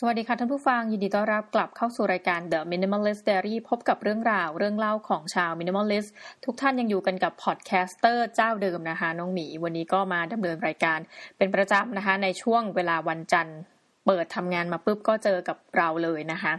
[0.00, 6.08] สวัสดีค่ะท่านผู้ฟัง ยินดีต้อนรับกลับเข้าสู่รายการ The Minimalist Diary พบกับเรื่องราวเรื่องเล่าของชาว Minimalist
[6.44, 10.98] ทุกท่านยังอยู่กันกับ podcaster เจ้าเดิมนะคะ น้องหมี วันนี้ก็มาดำเนินรายการ
[11.38, 13.58] เป็นประจำนะคะ ในช่วงเวลาวันจันทร์
[14.08, 16.52] เปิดทำงานมาปุ๊บก็เจอกับเราเลยนะคะ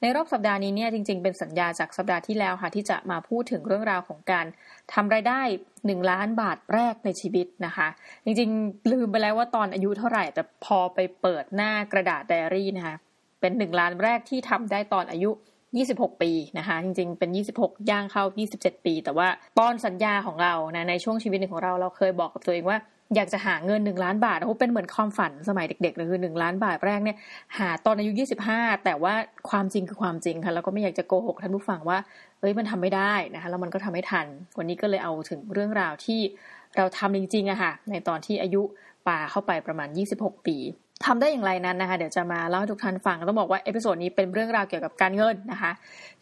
[0.00, 4.46] ในรอบสัปดาห์นี้เนี่ยจริง ๆ เป็นสัญญาจากสัปดาห์ที่แล้วค่ะที่จะมาพูดถึงเรื่องราวของการ
[4.92, 5.40] ทำรายได้
[5.86, 7.88] หนึ่งล้านบาทแรกในชีวิตนะคะ
[8.24, 12.96] จริงๆ ลืมไปแล้วว่าตอนอายุเท่าไหร่ แต่พอไปเปิดหน้ากระดาษไดอารี่นะคะ
[13.40, 15.30] เป็นหนึ่งล้านแรกที่ทำได้ตอนอายุ
[15.76, 18.24] 26 ปีนะคะจริงๆ เป็น 26 ย่างเข้า
[18.56, 22.78] 27 ปี แต่ว่าตอนสัญญาของเรานะในช่วงชีวิตหนึ่งของเราเราเคยบอกกับตัวเองว่า
[23.14, 27.16] อยากจะหาเงินหนึ่งล้านบาทโอ้เป็นเหมือนความฝันสมัยเด็กๆเลยคือหนึ่งล้านบาทแรกเนี่ย
[27.58, 29.14] หาตอนอายุยี่สิบห้าแต่ว่า
[29.50, 31.98] ความจริงคือความจริงค่ะแล้วก็ไม่อยากจะโกหกท่านผู้ฟังว่า
[32.40, 34.26] เอ้ยมันทำไม่ได้นะคะแล้วมันก็ทำไม่ทัน
[34.58, 36.20] วันนี้ก็เลยเอาถึงเรื่องราวที่
[36.76, 38.62] เราทำจริงๆอะค่ะในตอนที่อายุ
[39.08, 40.56] ปาเข้าไปประมาณ 26 ปี
[41.04, 45.72] ทำได้อย่างไรนั้นนะคะ เดี๋ยวจะมาเล่าให้ทุกท่านฟังต้องบอกว่า episode นี้เป็นเรื่องราวเกี่ยวกับการเงินนะคะ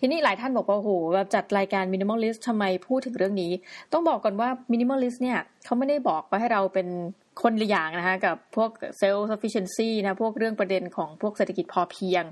[0.01, 3.53] ทีนี้หลายท่านบอกว่าโอ้โหแบบจัดรายการ minimalist ทำไมพูดถึงเรื่องนี้
[3.93, 6.89] ต้องบอกก่อนว่า minimalist เนี่ยเขาไม่ได้บอกว่าให้เราเป็น
[7.43, 12.25] คนละอย่างนะคะกับพวก self sufficiency นะพวกเรื่องประเด็นของพวกเศรษฐกิจพอเพียง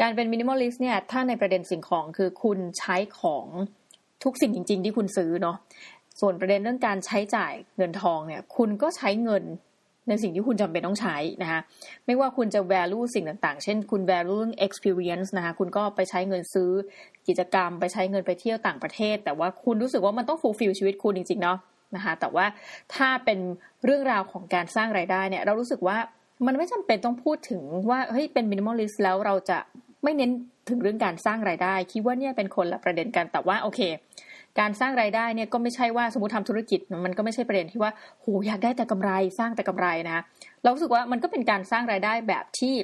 [0.00, 3.46] การเป็น minimalist เนี่ยถ้าในประเด็นสิ่งของคือคุณใช้ของ
[4.24, 5.56] ทุกสิ่งจริง ๆ ที่คุณซื้อเนาะ
[6.20, 9.44] ส่วนประเด็นเรื่องการใช้จ่ายเงินทองเนี่ย คุณก็ใช้เงิน
[10.08, 11.60] ในสิ่งที่คุณจำเป็นต้องใช้นะคะ
[12.06, 16.70] ไม่ว่าคุณจะ value สิ่งต่างๆ เช่น คุณ value เรื่อง experience นะคะคุณก็ไปใช้เงินซื้อ
[17.28, 21.58] กิจกรรม ไปใช้เงินไปเที่ยวต่างประเทศ แต่ว่าคุณรู้สึกว่ามันต้อง fulfill ชีวิตคุณจริงๆเนาะ
[21.96, 22.46] นะคะแต่ว่า
[22.94, 23.38] ถ้าเป็น
[23.84, 25.96] เรื่องราวของการสร้างไรายได้เนี่ยเรารู้สึกว่า
[26.46, 29.58] มันไม่จำเป็นต้องพูดถึงว่าเฮ้ยเป็น minimalist แล้วเราจะ
[30.04, 30.30] ไม่เน้น
[30.70, 33.80] ถึงเรื่องการสร้างไรายได้ คิดว่าเนี่ยเป็นคนละประเด็นกันแต่ว่าโอเค
[34.60, 40.18] การสร้างรายได้เนี่ยก็ไม่ใช่ว่าสมมติทำธุรกิจมันก็ไม่ใช่ประเด็นที่ว่าโหอยากได้แต่กำไรสร้างแต่กำไรนะ
[40.62, 42.74] เราสึกว่ามันก็เป็นการสร้างรายได้แบบที่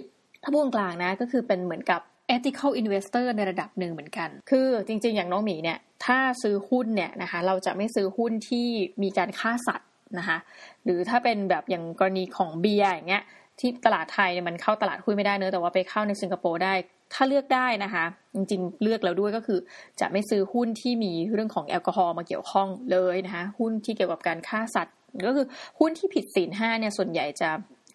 [0.42, 2.00] ถ้าพูดกลางนะก็คือเป็นเหมือนกับ
[2.34, 8.66] ethical investor ในระดับหนึ่งเหมือนกัน คือจริง ๆ อย่างน้องหมีเนี่ยถ้าซื้อหุ้นเนี่ยนะคะเราจะไม่ซื้อหุ้นที่
[9.02, 9.88] มีการฆ่าสัตว์
[10.18, 10.38] นะคะ
[10.84, 13.24] หรือถ้าเป็นแบบอย่างกรณีของเบียร์อย่างเงี้ย
[13.60, 16.74] ที่ตลาดไทยเนี่ยมันเข้าตลาดหุ้นไม่ได้เนอะแต่ว่าไปเข้าในสิงคโปร์ได้
[17.12, 18.04] ถ้าเลือกได้นะคะ
[18.34, 19.58] จริงๆ เลือกแล้วด้วยก็คือ
[20.00, 24.94] จะไม่ซื้อหุ้นที่มีเรื่องของแอลกอฮอล์มาเกี่ยวข้องเลยนะคะหุ้นที่เกี่ยวกับการฆ่าสัตว์
[25.26, 25.46] ก็คือ
[25.78, 27.50] หุ้นที่ผิดศีลห้าเนี่ยส่วนใหญ่จะ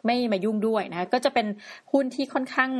[0.06, 1.48] ไม่มายุ่งด้วยนะคะก็จะเป็น
[1.92, 2.72] หุ้นที่ค่อนข้าง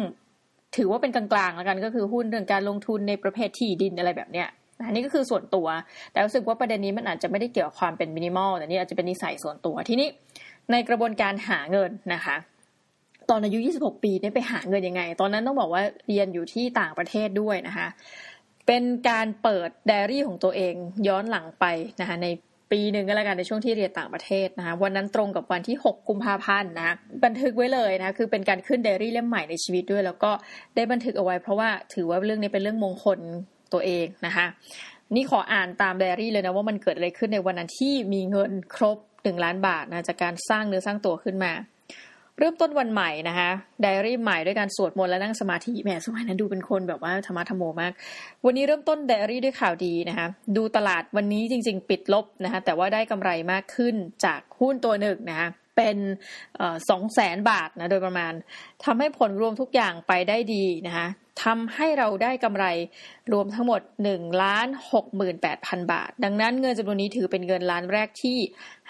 [0.78, 4.47] ถือว่าเป็นกลางๆแล้วกันก็คือหุ้นเรื่องการลงทุนในประเภทที่ดินอะไรแบบเนี้ย
[4.85, 5.68] อันนี้ก็คือส่วนตัว
[6.12, 10.07] แต่รู้สึกว่าประเด็นนี้มันอาจจะไม่ได้เกี่ยวกับความเป็นมินิมอลแต่นี่อาจจะเป็นนิสัยส่วนตัว ทีนี้
[10.72, 12.35] ในกระบวนการหาเงินนะคะ
[13.30, 17.88] ตอนอายุ 26 ปีเนี่ยไปหาเงินยังไง ตอนนั้นต้องบอกว่าเรียนอยู่ที่ต่างประเทศด้วยนะคะ
[18.68, 20.74] เป็นการเปิดไดอารี่ของตัวเอง
[21.08, 21.66] ย้อนหลังไป
[22.02, 22.28] นะคะใน
[22.72, 30.31] ปีหนึ่งก็แล้วกันในช่วงที่เรียนต่างประเทศนะคะวันนั้นตรงกับวันที่ 6 กุมภาพันธ์นะบันทึกไว้เลยนะคือเป็นการขึ้นไดอารี่เล่มใหม่ในชีวิตด้วย แล้วก็
[30.75, 33.19] ได้บันทึกเอาไว้ เพราะว่าถือว่าเรื่องนี้เป็นเรื่องมงคล
[33.74, 34.46] ตัวเองนะคะ
[35.16, 41.52] นี่ขออ่านตามไดอารี่เลยนะว่ามันเกิดอะไรขึ้นในวันนั้นที่มีเงินครบหนึ่งล้านบาทนะจากการสร้างเนื้อสร้างตัวขึ้นมา
[42.40, 43.50] เริ่มต้นวันใหม่นะคะ
[43.81, 47.94] ไดอารี่ใหม่ด้วยการสวดมนต์และนั่งสมาธิแหมสมัยนั้นดูเป็นคนแบบว่าธรรมะธรรมโมมาก
[48.46, 53.95] วันนี้เริ่มต้นไดอารี่ด้วยข่าวดีนะคะดูตลาดวันนี้จริง ๆ ปิดลบนะคะแต่ว่าได้กำไรมากขึ้น
[54.25, 55.97] จากหุ้นตัวหนึ่งนะคะเป็น
[56.90, 58.34] สองแสนบาทนะโดยประมาณ
[58.85, 61.07] ทำให้ผลรวมทุกอย่างไปได้ดีนะคะ
[61.44, 62.66] ทำให้เราได้กำไร
[63.34, 63.81] รวมทั้งหมด
[64.12, 64.68] 1ล้าน
[65.29, 68.38] 68,000 บาท ดังนั้นเงินจำนวนนี้ถือเป็นเงินล้านแรกที่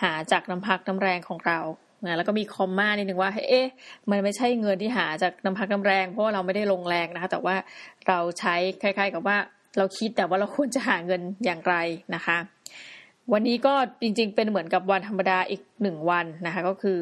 [0.02, 1.60] หาจากน้ำพักน้ำแรงของเรา
[2.08, 3.68] นะแล้วก็มีคอมมานิดนึงว่า เอ๊ะ
[4.10, 7.56] มันไม่ใช่เงินที่หาจากน้ำพักน้ำแรง เพราะว่าเราไม่ได้ลงแรงนะคะ แต่ว่า
[8.08, 9.38] เราใช้คล้าย ๆ กับว่า
[9.78, 11.76] เราคิดแต่ว่าเราควรจะหาเงินอย่างไร
[12.16, 12.38] นะคะ
[13.34, 17.00] วันนี้ก็จริง ๆ เป็นเหมือนกับวันธรรมดาอีกหนึ่งวันนะคะ ก็คือ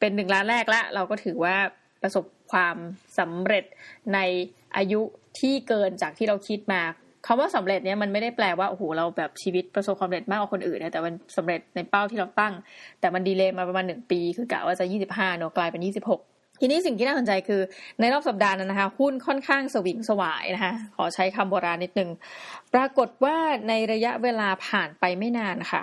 [0.00, 1.56] เป็นหนึ่งล้านแรกละเราก็ถือว่า
[2.02, 2.76] ประสบความ
[3.18, 3.64] สำเร็จ
[4.14, 4.18] ใน
[4.76, 5.00] อายุ
[5.40, 6.82] ที่เกินจากที่เราคิดมา
[7.26, 12.54] คำว่าสำเร็จเนี่ยมันไม่ได้แปลว่าโอ้โหเราแบบชีวิตประสบความสำเร็จมากกว่าคนอื่นนะแต่มันสำเร็จในเป้าที่เราตั้ง
[13.00, 16.20] แต่มันดีเลยมาประมาณหนึ่งปี คือกะว่าจะยี่สิบห้าเนาะกลายเป็นยี่สิบหก
[16.60, 17.60] ทีนี้สิ่งที่น่าสนใจคือ
[18.00, 22.10] ในรอบสัปดาห์นั้นนะคะหุ้นค่อนข้างสวิงสวายนะคะขอใช้คำโบราณนิดนึง
[22.74, 23.36] ปรากฏว่า
[23.68, 25.82] ในระยะเวลาผ่านไปไม่นานค่ะ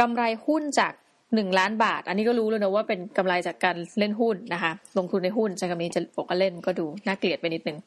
[0.00, 0.92] กำไรหุ้นจาก
[1.34, 7.78] หนึ่งล้านบาท อันนี้ก็รู้เลยนะว่าเป็นกำไรจากการเล่นหุ้นนะคะ ลงทุนในหุ้นใช้คำนี้จะบอกว่าเล่นก็ดูน่าเกลียดไปนิดนึง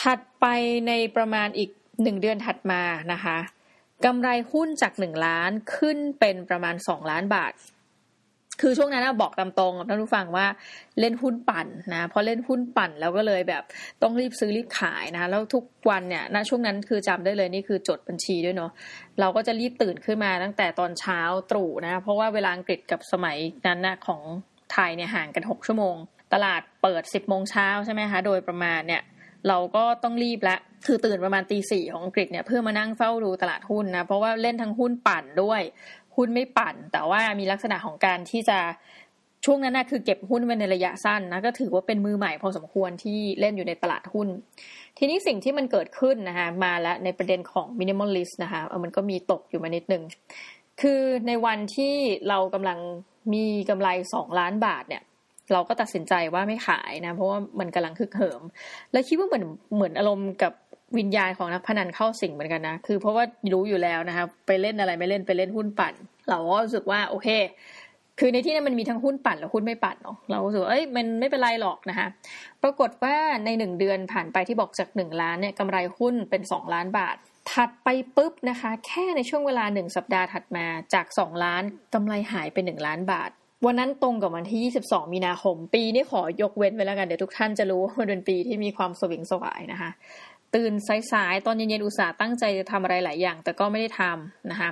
[0.00, 0.46] ถัดไป
[0.88, 1.70] ในประมาณอีก
[2.02, 3.38] หนึ่งเดือนถัดมานะคะ
[4.04, 7.52] กำไรหุ้นจากหนึ่งล้านขึ้นเป็นประมาณสองล้านบาท
[8.60, 10.46] คือช่วงนั้นบอกตามตรงกับท่านผู้ฟังว่า
[11.00, 13.62] เล่นหุ้นปั่นนะพอเล่นหุ้นปั่นแล้วก็เลยแบบ
[14.02, 18.70] ต้องรีบซื้อรีบขายนะแล้วทุกวันเนี่ยณช่วงนั้นคือจำได้เลยนี่คือจดบัญชีด้วยเนาะ
[19.20, 23.36] เราก็จะรีบตื่นขึ้นมาตั้งแต่ตอนเช้าตรู่นะเพราะว่าเวลาอังกฤษกับสมัย
[23.66, 24.20] นั้นนะของ
[24.72, 25.96] ไทยเนี่ยห่างกันหกชั่วโมง
[26.32, 29.02] ตลาดเปิดสิบโมงเช้าใช่ไหมคะโดยประมาณเนี่ย
[29.48, 30.56] เราก็ต้องรีบละ
[30.86, 35.62] คือตื่นประมาณตีสี่ของอังกฤษเนี่ยเพื่อมานั่งเฝ้าดูตลาดหุ้นนะ เพราะว่าเล่นทั้งหุ้นปั่นด้วย
[36.16, 38.58] หุ้นไม่ปั่น แต่ว่ามีลักษณะของการที่จะ
[39.44, 44.28] ช่วงนั้นนะคือเก็บหุ้นไว้ในระยะสั้นนะก็ถือว่าเป็นมือใหม่พอสมควรที่เล่นอยู่ในตลาดหุ้น
[44.98, 50.02] ทีนี้สิ่งที่มันเกิดขึ้นนะคะมาแล้วในประเด็นของ minimalist นะคะเออมันก็มีตกอยู่มานิดนึง
[50.80, 51.94] คือในวันที่
[52.28, 52.78] เรากำลัง
[53.34, 55.02] มีกำไรสองล้านบาทเนี่ย
[55.52, 58.42] เราก็ตัดสินใจว่าไม่ขายนะ เพราะว่ามันกำลังคึกเหิม
[58.92, 59.44] และคิดว่าเหมือน
[59.74, 60.52] เหมือนอารมณ์กับ
[60.98, 65.94] วิญญาณของนักพนันเข้าสิงเหมือนกันนะ คือเพราะว่ารู้อยู่แล้วนะคะไปเล่นอะไรไม่เล่นไปเล่นหุ้นปั่น
[66.28, 67.28] เราก็รู้สึกว่าโอเค
[68.18, 72.06] คือในที่นั้นมันมีทั้งหุ้นปั่นและหุ้นไม่ปั่นเนาะเราก็รู้สึกเอ้ยมันไม่เป็นไรหรอกนะคะ
[72.62, 77.16] ปรากฏว่าในหนึ่งเดือนผ่านไปที่บอกจากหนึ่งล้านเนี่ยกำไรหุ้นเป็นสองล้านบาท
[77.52, 81.62] ถัดไปปุ๊บนะคะ แค่ในช่วงเวลาหนึ่งสัปดาห์ถัดมาจากสองล้าน
[81.94, 83.30] กำไรหายไปหนึ่งล้านบาท
[83.66, 89.90] วันนั้นตรงกับวันที่ 22 มีนาคม ปีนี้ขอยกเว้นไว้แล้วกัน เดี๋ยวทุกท่านจะรู้ว่ามันเป็นปีที่มีความสวิงสวายนะคะ
[90.54, 90.72] ตื่น
[91.12, 94.70] สายๆ ตอนเย็นๆ อุตส่าห์ตั้งใจจะทำอะไรหลายอย่าง แต่ก็ไม่ได้ทำนะคะ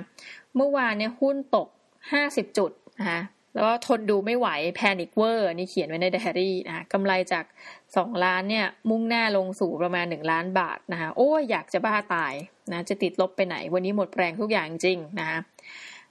[0.55, 1.67] เมื่อวานเนี่ยหุ้นตก
[2.11, 3.21] 50 จุดนะคะ
[3.53, 7.45] แล้วก็ทนดูไม่ไหว panic เวอร์นี่เขียนไว้ในไดอารี่นะคะกำไรจาก
[7.85, 12.33] 2 ล้านเนี่ยมุ่งหน้าลงสู่ประมาณ 1 ล้านบาทนะคะโอ้ยอยากจะบ้าตาย
[12.71, 15.39] นะจะติดลบไปไหน วันนี้หมดแรงทุกอย่างจริงนะคะ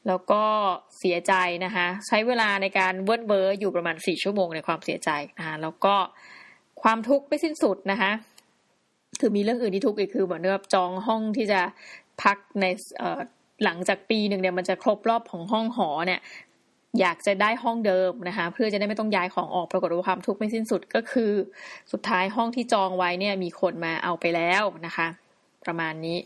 [0.09, 0.43] แล้วก็
[0.99, 1.33] เสียใจ
[1.65, 5.95] นะคะใช้เวลาในการเวิร์ดเบอร์อยู่ประมาณสี่ชั่วโมงในความเสียใจนะคะแล้วก็
[6.83, 8.11] ความทุกข์ไม่สิ้นสุดนะคะ
[9.21, 11.61] คือมีเรื่องอื่นที่ทุกข์อีกคือเหมือนกับจองห้องที่จะ
[12.23, 12.65] พักใน
[13.65, 16.21] หลังจากปีหนึ่งเนี่ยมันจะครบรอบของห้องหอเนี่ย
[17.01, 21.33] อยากจะได้ห้องเดิมนะคะเพื่อจะได้ไม่ต้องย้ายของออกปรากฏว่าความทุกข์ไม่สิ้นสุดก็คือ
[21.93, 25.07] สุดท้ายห้องที่จองไว้เนี่ยมีคนมาเอาไปแล้วนะคะ
[25.65, 26.19] ประมาณนี้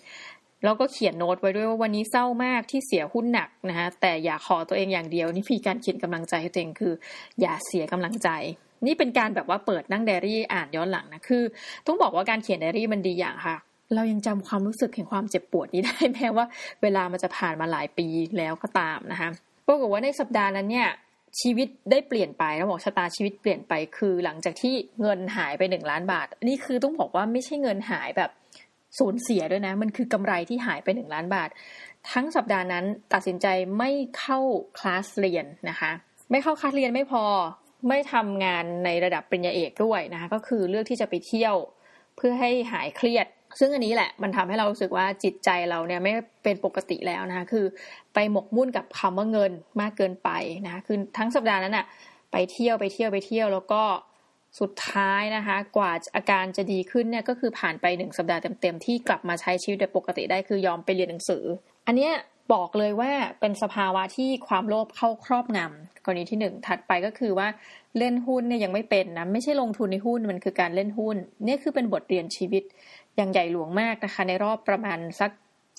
[0.65, 6.93] แล้วก็เขียนโน้ตไว้ด้วยว่าวันนี้เศร้ามากที่เสียหุ้นหนักนะคะแต่อย่าขอตัวเองอย่างเดียว นี่มีการเขียนกำลังใจให้ตัวเองคือ
[7.41, 8.29] อย่าเสียกำลังใจ
[8.87, 11.43] นี่เป็นการแบบว่าเปิดนั่งไดรี่อ่านย้อนหลังนะคือ
[11.87, 13.57] ต้องบอกว่าการเขียนไดรี่มันดีอย่างค่ะ
[13.95, 16.47] เรายังจำความรู้สึกแห่งความเจ็บปวดนี้ได้แม้ว่า
[16.83, 18.07] เวลามันจะผ่านมาหลายปี
[18.39, 19.29] แล้วก็ตามนะคะ
[19.67, 20.89] ปรากฏว่าในสัปดาห์นั้นเนี่ย
[21.41, 28.31] ชีวิตได้เปลี่ยนไปแล้วบอกชะตาชีวิตเปลี่ยนไปคือหลังจากที่เงินหายไปหนึ่งล้านบาท นี่คือต้องบอกว่าไม่ใช่เงินหายแบบ
[28.99, 31.49] สูญเสียด้วยนะ มันคือกำไรที่หายไปหนึ่งล้านบาท
[32.13, 33.47] ทั้งสัปดาห์นั้นตัดสินใจ
[33.79, 34.41] ไม่เข้า
[34.79, 35.91] คลาสเรียนนะคะ
[36.31, 37.25] ไม่เข้าคลาสเรียนไม่พอ
[37.89, 41.55] ไม่ทำงานในระดับปริญญาเอกด้วยนะคะก็คือเลือกที่จะไปเที่ยว
[42.17, 43.27] เพื่อให้หายเครียด
[43.59, 46.13] ซึ่งอันนี้แหละมันทำให้เรารู้สึกว่าจิตใจเราเนี่ยไม่
[46.45, 47.65] เป็นปกติแล้วนะคะคือ
[48.15, 50.31] ไปหมกมุ่นกับคำว่าเงินมากเกินไป
[50.65, 51.87] นะคะคือทั้งสัปดาห์นั้นอะ
[52.33, 53.83] ไปเที่ยวไปเที่ยวไปเที่ยวแล้วก็
[54.61, 61.45] สุดท้ายนะคะ กว่าอาการจะดีขึ้นเนี่ยก็คือผ่านไปหนึ่งสัปดาห์เต็มๆที่กลับมาใช้ชีวิตโดยปกติได้คือยอมไปเรียนหนังสือ
[61.87, 62.13] อันเนี้ย
[62.53, 63.11] บอกเลยว่า
[63.41, 67.49] เป็นสภาวะที่ความโลภเข้าครอบงำกรณีที่หนึ่งถัดไปก็คือว่า
[67.99, 71.17] เล่นหุ้นเนี่ยยังไม่เป็นนะไม่ใช่ลงทุนในหุ้นมันคือการเล่นหุ้น
[71.47, 72.63] นี่คือเป็นบทเรียนชีวิต
[73.17, 75.31] อย่างใหญ่หลวงมากนะคะ ในรอบประมาณสัก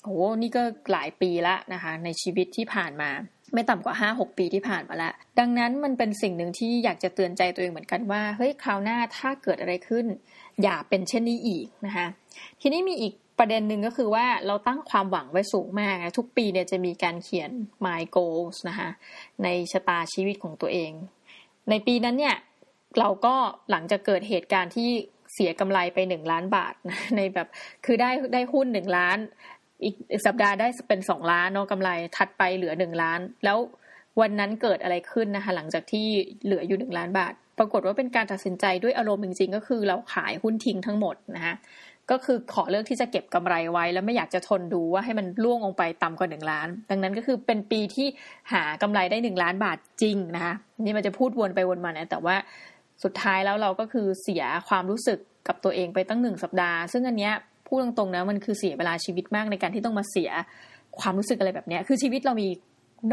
[0.04, 0.62] โอ้นี่ก็
[0.92, 3.10] หลายปีละนะคะ ในชีวิตที่ผ่านมา
[3.54, 10.06] ไม่ต่ำกว่าห้าหกปีที่ผ่านมาแล้ว ดังนั้นมันเป็นสิ่งหนึ่งที่อยากจะเตือนใจตัวเองเหมือนกันว่า เฮ้ย คราวหน้าถ้าเกิดอะไรขึ้น
[10.64, 12.08] อย่าเป็นเช่นนี้อีกนะคะ
[12.62, 17.52] ทีนี้มีอีกประเด็นหนึ่งก็คือว่าเราตั้งความหวังไว้สูงมาก ทุกปีเนี่ยจะมีการเขียน
[17.86, 18.90] my goals นะคะ
[19.44, 20.92] ในชะตาชีวิตของตัวเอง
[21.70, 22.36] ในปีนั้นเนี่ย
[23.00, 23.36] เราก็
[23.72, 24.90] หลังจากเกิดเหตุการณ์ที่
[25.34, 26.74] เสียกำไรไปหนึ่งล้านบาท
[27.18, 27.48] ในแบบ
[27.86, 29.18] คือได้ได้หุ้นหนึ่งล้าน
[29.84, 33.58] อีกสัปดาห์ได้เป็นสองล้านเนาะกำไรถัดไปเหลือหนึ่งล้าน แล้ว
[34.22, 36.06] วันนั้นเกิดอะไรขึ้นนะคะหลังจากที่
[36.46, 41.56] เหลืออยู่หนึ่งล้านบาท ปรากฏว่าเป็นการตัดสินใจด้วยอารมณ์จริงๆ ก็คือเราขายหุ้นทิ้งทั้งหมดนะคะ
[42.12, 48.08] ก็คือขอเลือกที่จะเก็บกำไรไว้ แล้วไม่อยากจะทนดูว่าให้มันล่วงลงไปต่ำกว่าหนึ่งล้าน ดังนั้นก็คือเป็นปีที่
[48.54, 52.36] หากำไรได้หนึ่งล้านบาทจริงนะคะนี่มันจะพูดวนไปวนมานะแต่ว่า
[53.04, 57.34] สุดท้ายแล้วเราก็คือเสียความรู้สึกกับตัวเองไปตั้งหนึ่งสัปดาห์ ซึ่งอันเนี้ย
[57.66, 60.30] พูดตรงๆนะมันคือเสียเวลาชีวิตมากในการที่ต้องมาเสีย
[61.00, 62.48] ความรู้สึกอะไรแบบนี้คือชีวิตเรามี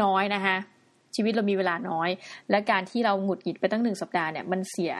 [0.03, 0.55] น้อยนะคะ
[1.15, 2.09] ชีวิตเรามีเวลาน้อย
[2.49, 4.93] และการที่เราหงุดหงิดไปตั้งหนึ่งสัปดาห์เนี่ยมันเสีย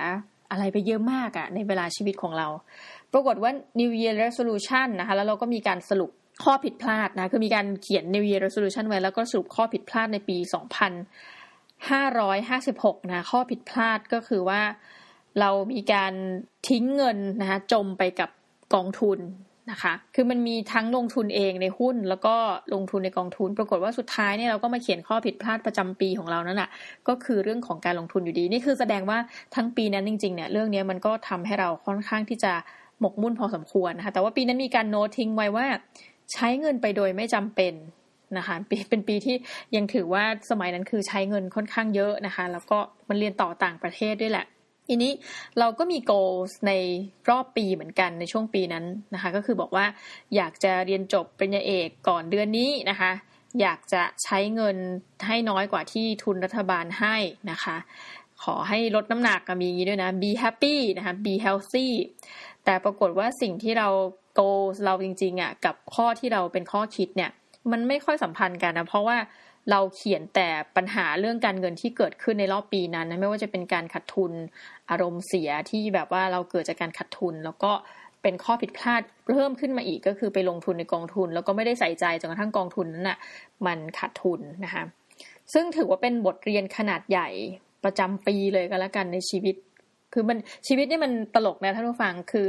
[0.51, 2.47] อะไรไปเยอะมากอะในเวลาชีวิตของเรา
[3.13, 6.11] ปรากฏว่า New Year Resolution นะคะแล้วเราก็มีการสรุป
[6.43, 10.37] ข้อผิดพลาดนะคือมีการเขียน New Year Resolution ไว้แล้วก็สรุปข้อผิดพลาดในปี
[12.13, 14.61] 2556 นะข้อผิดพลาดก็คือว่า
[15.39, 16.13] เรามีการ
[16.69, 18.29] ทิ้งเงินนะคะจมไปกับ
[18.75, 19.19] กองทุน
[19.71, 22.35] นะคะ คือมันมีทั้งลงทุนเองในหุ้น แล้วก็
[22.73, 26.69] ลงทุนในกองทุน ปรากฏว่าสุดท้ายเนี่ยเราก็มาเขียนข้อผิดพลาดประจำปีของเรานั่นแหะ
[27.07, 29.17] ก็คือเรื่องของการลงทุนอยู่ดี นี่คือแสดงว่า
[29.55, 32.53] ทั้งปีนั้นจริงๆเนี่ยเรื่องนี้มันก็ทำให้เราค่อนข้างที่จะ
[32.99, 35.65] หมกมุ่นพอสมควรนะคะ แต่ว่าปีนั้นมีการโน้ตทิ้งไว้ว่า
[36.33, 37.73] ใช้เงินไปโดยไม่จำเป็น
[38.37, 38.55] นะคะ
[38.89, 39.35] เป็นปีที่
[39.75, 42.77] ยังถือว่าสมัยนั้นคือใช้เงินค่อนข้างเยอะนะคะ แล้วก็
[43.09, 44.45] มันเรียนต่อต่างประเทศด้วยแหละ
[44.87, 45.11] ทีนี้
[45.59, 46.71] เราก็มี goals ใน
[47.29, 49.85] รอบปีเหมือนกันในช่วงปีนั้นนะคะ ก็คือบอกว่า
[50.35, 53.11] อยากจะเรียนจบปริญญาเอกก่อนเดือนนี้นะคะ
[53.61, 54.77] อยากจะใช้เงิน
[55.27, 57.15] ให้น้อยกว่าที่ทุนรัฐบาลให้
[57.51, 57.77] นะคะ
[58.43, 61.87] ขอให้ลดน้ำหนักมีงี้ด้วยนะ be happy นะคะ be healthy
[62.65, 63.87] แต่ปรากฏว่าสิ่งที่เรา
[64.39, 67.31] goals เราจริงๆอะกับข้อที่เราเป็นข้อคิดเนี่ย
[67.71, 69.17] มันไม่ค่อยสัมพันธ์กันนะเพราะว่า
[69.71, 74.31] เราเขียนแต่ปัญหาเรื่องการเงินที่เกิดขึ้นในรอบปีนั้นนะไม่ว่าจะเป็นการขาดทุน
[74.89, 77.71] อารมณ์เสียที่แบบว่าเราเกิดจากการขาดทุน แล้วก็
[78.21, 79.01] เป็นข้อผิดพลาด
[79.33, 83.17] เพิ่มขึ้นมาอีกก็คือไปลงทุนในกองทุน แล้วก็ไม่ได้ใส่ใจจนกระทั่งกองทุนนั้นนะ่ะ
[83.65, 84.83] มันขาดทุนนะคะ
[85.53, 87.29] ซึ่งถือว่าเป็นบทเรียนขนาดใหญ่
[87.83, 89.55] ประจำปีเลยก็แล้วกันในชีวิต
[90.13, 92.47] คือมันชีวิตนี่มันตลกนะท่านผู้ฟังคือ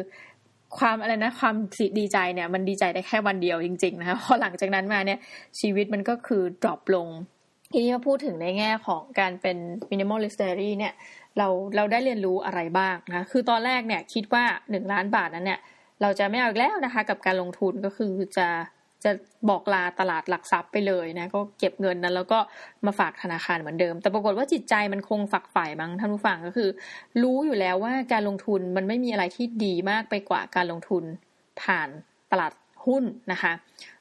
[0.78, 1.54] ความอะไรนะความ
[1.98, 5.18] ดีใจเนี่ย มันดีใจได้แค่วันเดียวจริง ๆ นะคะพอหลังจากนั้นมาเนี่ย
[5.60, 7.08] ชีวิตมันก็คือ drop ลง
[7.72, 9.56] ทีนี้มาพูดถึงในแง่ของการเป็น
[9.90, 10.94] minimalist diary เนี่ย
[11.38, 15.60] เราเราได้เรียนรู้อะไรบ้างนะคือตอนแรกเนี่ยคิดว่าหนึ่งล้านบาทนั้นเนี่ย
[16.02, 18.48] เราจะไม่เอาอีกแล้วนะคะ กับการลงทุนก็คือจะ
[19.04, 19.10] จะ
[19.48, 22.38] บอกลาตลาดหลักทรัพย์ไปเลยนะก็เก็บเงินนั้นแล้วก็
[22.86, 26.68] มาฝากธนาคารเหมือนเดิม แต่ปรากฏว่าจิตใจมันคงฝักใฝ่มั้งท่านผู้ฟังก็คือ
[27.22, 31.04] รู้อยู่แล้วว่าการลงทุนมันไม่มีอะไรที่ดีมากไปกว่าการลงทุน
[31.62, 31.88] ผ่าน
[32.32, 32.52] ตลาด
[32.86, 33.52] หุ้นนะคะ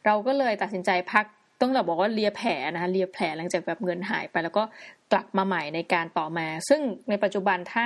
[0.06, 1.26] เราก็เลยตัดสินใจพัก
[1.62, 4.64] ต้องเราบอกว่าเลียแผลนะคะเลียแผลหลังจากแบบเงินหายไป แล้วก็
[5.12, 7.86] กลับมาใหม่ในการต่อมา ซึ่งในปัจจุบันถ้า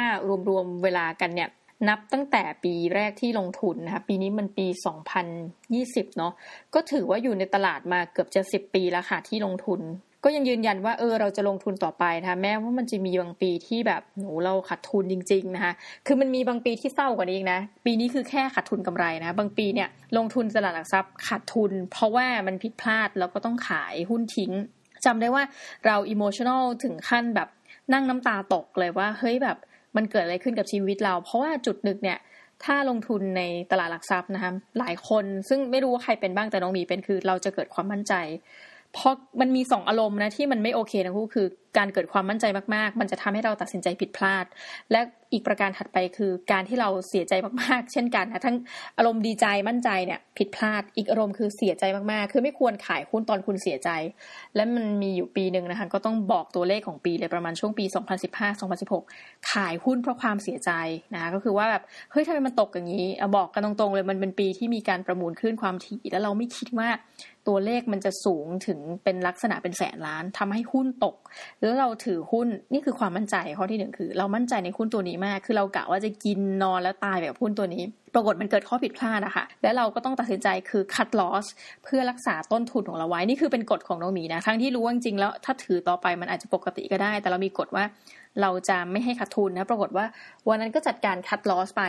[0.50, 1.50] รวมๆเวลากันเนี่ย
[1.90, 4.68] นับตั้งแต่ปีแรกที่ลงทุนนะคะปีนี้มันปี
[5.42, 6.34] 2020 เนาะ
[6.74, 9.82] ก็ถือว่าอยู่ในตลาดมาเกือบจะ 10 ปีแล้วค่ะที่ลงทุน
[10.24, 15.74] ก็ยังยืนยันว่าเออเราจะลงทุนต่อไปนะคะแม้ว่ามันจะมีบางปีที่แบบหนูเราขาดทุนจริงๆนะคะ
[16.06, 24.52] คือมันมีบางปีที่เศร้ากว่านี้นะ ปีนี้คือแค่ขาดทุนกำไรนะ บางปีเนี่ยลงทุนตลาดหลักทรัพย์ขาดทุน เพราะว่ามันผิดพลาดแล้วก็ต้องขายหุ้นทิ้ง
[25.06, 25.44] จำได้ว่า
[25.86, 27.50] เราอิโมชันอลถึงขั้นแบบ
[27.94, 29.58] นั่งน้ำตาตกเลยว่าเฮ้ยแบบ
[29.98, 32.20] มันเกิดอะไรขึ้นกับชีวิตเรา เพราะว่าจุดหนึ่งเนี่ย
[32.64, 38.14] ถ้าลงทุนในตลาดหลักทรัพย์นะคะหลายคนซึ่งไม่รู้ว่าใครเป็นบ้างแต่น้องมีเป็นคือ เราจะเกิดความมั่นใจ
[38.94, 41.48] เพราะมันมีสองอารมณ์นะที่มันไม่โอเคนะคู่คือ
[41.78, 42.46] การเกิดความมั่นใจ
[42.76, 44.46] มากๆ มันจะทำให้เราตัดสินใจผิดพลาด
[44.92, 45.02] และ
[45.34, 48.58] อีกประการถัดไปคือการที่เราเสียใจมากๆ เช่นกันนะทั้ง
[48.98, 53.90] อารมณ์ดีใจมั่นใจเนี่ยผิดพลาด อีกอารมณ์คือเสียใจมากๆ คือไม่ควรขายหุ้นตอนคุณเสียใจ
[54.56, 57.86] และมันมีอยู่ปีหนึ่งนะคะก็ต้องบอกตัวเลขของปีเลยประมาณช่วงปี
[58.68, 60.72] 2015-2016 ขายหุ้นเพราะความเสียใจ
[61.14, 63.08] นะคะก็คือว่าแบบเฮ้ยทำไมมันตกอย่างนี้
[63.38, 66.90] บอกกันตรงๆเลยมันเป็นปีที่มีการประมูลขึ้นความถี่แล้วเราไม่คิดว่า
[67.48, 71.16] ตัวเลขมันจะสูงถึงเป็นลักษณะเป็นแสนล้านทำให้หุ้นตก
[71.62, 77.84] แล้วเราถือหุ้นนี่คือความมั่นใจข้อที่หนึ่งคือ เรามั่นใจในหุ้นตัวนี้มาก คือเรากะว่าจะกินนอนแล้วตายแบบหุ้นตัวนี้
[78.16, 81.46] ปรากฏมันเกิดข้อผิดพลาดนะคะแล้วเราก็ต้องตัดสินใจคือ cut loss
[81.84, 87.84] เพื่อรักษาต้นทุนของเราไว้นี่คือเป็นกฎของน้องมีนะทั้งที่รู้ว่าจริงแล้วถ้าถือต่อไปมันอาจจะปกติก็ได้ แต่เรามีกฎว่า
[88.42, 90.06] เราจะไม่ให้ขาดทุนนะปรากฏว่า
[90.48, 91.84] วันนั้นก็จัดการ cut loss ไป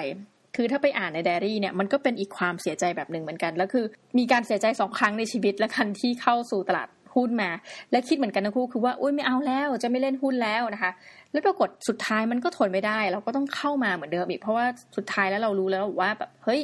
[0.57, 3.85] คือถ้าไปอ่านในไดอารี่เนี่ยมันก็เป็นอีกความเสียใจแบบหนึ่งเหมือนกัน แล้วคือ
[4.19, 7.51] มีการเสียใจสองครั้งในชีวิตและคันที่เข้าสู่ตลาด หุ้นมา
[7.91, 10.93] และคิดเหมือนกันนะคู่คือว่าอุ้ยไม่เอาแล้วจะไม่เล่นหุ้นแล้วนะคะ
[11.33, 16.61] แล้วปรากฏสุดท้ายมันก็ทนไม่ได้ เราก็ต้องเข้ามาเหมือนเดิมอีกเพราะว่าสุดท้ายแล้วเรารู้แล้วว่าแบบเฮ้ย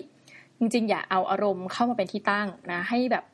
[0.58, 3.25] จริงๆ อย่าเอาอารมณ์เข้ามาเป็นที่ตั้งนะให้แบบ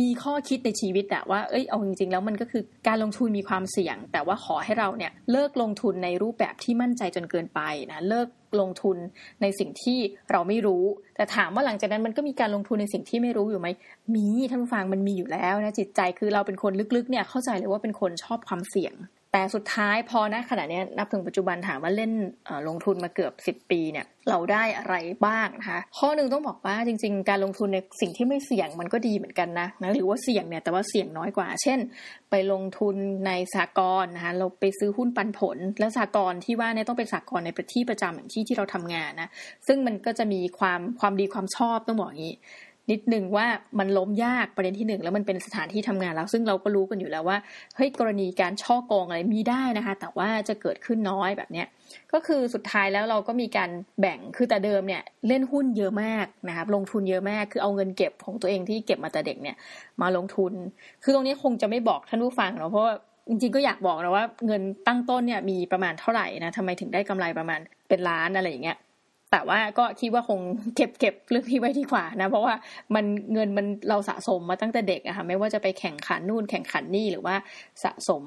[0.00, 7.60] มีข้อคิดในชีวิตอะว่า เอ้ย เอาจริงๆ แล้วมันก็คือการลงทุนมีความเสี่ยง แต่ว่าขอให้เราเนี่ยเลิกลงทุนในรูปแบบที่มั่นใจจนเกินไป
[7.92, 8.28] นะ เลิก
[8.60, 8.96] ลงทุน
[9.42, 9.98] ในสิ่งที่
[10.30, 10.84] เราไม่รู้
[11.16, 13.68] แต่ถามว่าหลังจากนั้นมันก็มีการลงทุนในสิ่งที่ไม่รู้อยู่ไหม
[14.14, 18.94] มีท่านผู้ฟังมันมีอยู่แล้วนะจิตใจคือเราเป็นคนลึกๆ เนี่ยเข้าใจเลยว่าเป็นคนชอบความเสี่ยง
[19.32, 22.12] แต่สุดท้ายพอณขณะนี้นับถึงปัจจุบันถามว่าเล่น
[22.68, 31.78] ลงทุนมาเกือบสิบปีเนี่ยเราได้อะไรบ้างนะคะข้อหนึ่งต้องบอกว่าจริง ๆ การลงทุนในสิ่งที่ไม่เสี่ยงมันก็ดีเหมือนกันนะนะหรือว่าเสี่ยงเนี่ยแต่ว่าเสี่ยงน้อยกว่า เช่น
[32.30, 32.94] ไปลงทุน
[33.26, 39.28] ในสากลนะคะเราไปซื้อหุ้นปันผล แล้วสากลที่ว่าเนี่ยต้องเป็นสากลในประที่ประจำอย่างที่ที่เราทำงานนะ
[39.66, 42.36] ซึ่งมันก็จะมีความความดีความชอบต้องบอกอย่างนี้
[42.90, 43.46] นิดหนึ่งว่า
[43.78, 47.38] มันล้มยากประเด็นที่หนึ่งแล้วมันเป็นสถานที่ทำงานแล้ว ซึ่งเราก็รู้กันอยู่แล้วว่า
[47.76, 51.66] เฮ้ยกรณีการช่อโกงอะไรมีได้นะคะ แต่ว่าจะเกิดขึ้นน้อยแบบเนี้ย
[52.12, 59.56] ก็คือสุดท้ายแล้วเราก็มีการแบ่งคือแต่เดิมเนี่ยเล่นหุ้นเยอะมากนะครับลงทุนเยอะมากคือเอาเงินเก็บของตัวเองที่เก็บมาแต่เด็กเนี่ย
[60.00, 60.52] มาลงทุน
[61.02, 62.94] คือตรงนี้คงจะไม่บอกท่านผู้ฟังเนาะเพราะว่า
[63.28, 68.76] จริงๆก็อยากบอกนะว่าเงินตั้งต้นเนี่ยมีประมาณเท่าไหร่นะทำไมถึงได้กำไรประมาณเป็นล้านอะไรอย่างเงี้ย
[69.30, 70.40] แต่ว่าก็คิดว่าคง
[70.76, 72.54] เก็บเก็บเรื่องนี้ไว้ดีกว่านะเพราะว่า
[72.94, 77.34] มันเงินมันเราสะสมมาตั้งแต่เด็กอะค่ะไม่ว่าจะไปแข่งขันนู่นแข่งขันนี่หรือว่า
[77.84, 78.24] สะสม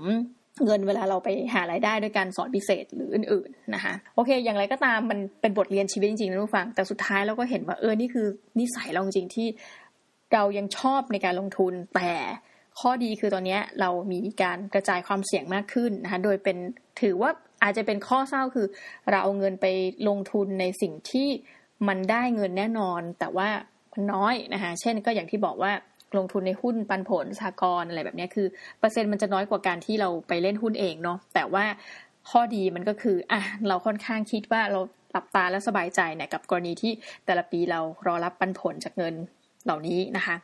[0.65, 8.27] เงินเวลาเราไปหารายได้ด้วยการสอนพิเศษหรืออื่นๆนะคะโอเค อย่างไรก็ตามมันเป็นบทเรียนชีวิตจริงๆนะทุกฟัง แต่สุดท้ายเราก็เห็นว่าเออนี่คือ
[8.59, 9.47] นิสัยเราจริงที่
[10.33, 12.11] เรายังชอบในการลงทุน แต่
[12.79, 16.57] ข้อดีคือตอนนี้เรามีการกระจายความเสี่ยงมากขึ้นนะคะโดยเป็น
[17.01, 17.31] ถือว่า
[17.63, 18.67] อาจจะเป็นข้อเศร้าคือ
[19.09, 19.65] เราเอาเงินไป
[20.07, 21.27] ลงทุนในสิ่งที่
[21.87, 23.49] มันได้เงินแน่นอน แต่ว่า
[23.93, 25.71] มันน้อยนะคะเช่นก็อย่างที่บอกว่า
[26.17, 28.47] ลงทุนในหุ้นปันผลสากลอะไรแบบนี้คือ
[28.79, 31.65] เปอร์เซ็นต์มันจะน้อยกว่าการที่เราไปเล่นหุ้นเองเนาะแต่ว่า
[32.29, 34.79] ข้อดีมันก็คืออะเราค่อนข้างคิดว่าเรา
[35.11, 36.91] หลับตาแล้วสบายใจเนี่ยกับกรณีที่
[37.25, 39.13] แต่ละปีเรารอรับปันผลจากเงิน
[39.65, 40.35] เหล่านี้นะคะ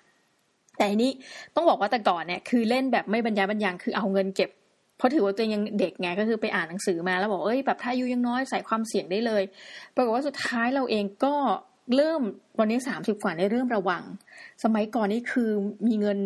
[0.78, 1.12] แต่อันนี้
[1.56, 4.50] ต้องบอกว่าแต่ก่อนเนี่ยคือเล่นแบบไม่บรรยายบรรยังคือเอาเงินเก็บ
[4.98, 9.44] เพราะถือว่าตัวเองยังเด็กไงก็คือไปอ่านหนังสือมาแล้วบอกเอ้ยแบบถ้าอายุยังน้อยใส่ความเสี่ยงได้เลย
[9.96, 11.36] ปรากฏว่าสุดท้ายเราเองก็
[11.96, 12.22] เริ่ม
[12.60, 14.04] วันนี้สามสิบกว่าได้เริ่มระวัง
[14.64, 15.50] สมัยก่อนนี่คือ
[15.88, 16.20] มีเงิน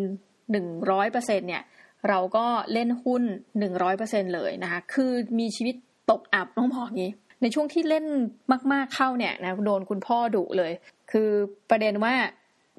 [0.52, 1.62] หนึ่งร้อยเปอร์เซ็นเนี่ย
[2.08, 3.22] เราก็เล่นหุ้น
[3.58, 5.74] หนึ่งร้อยเปอร์เซ็นต์เลยนะคะคือมีชีวิต
[6.10, 7.10] ตกอับต้องบอกงี้
[7.42, 8.06] ในช่วงที่เล่น
[8.72, 10.72] มากๆเข้าเนี่ยนะโดนคุณพ่อดุเลย
[11.10, 11.28] คือ
[11.70, 12.14] ประเด็นว่า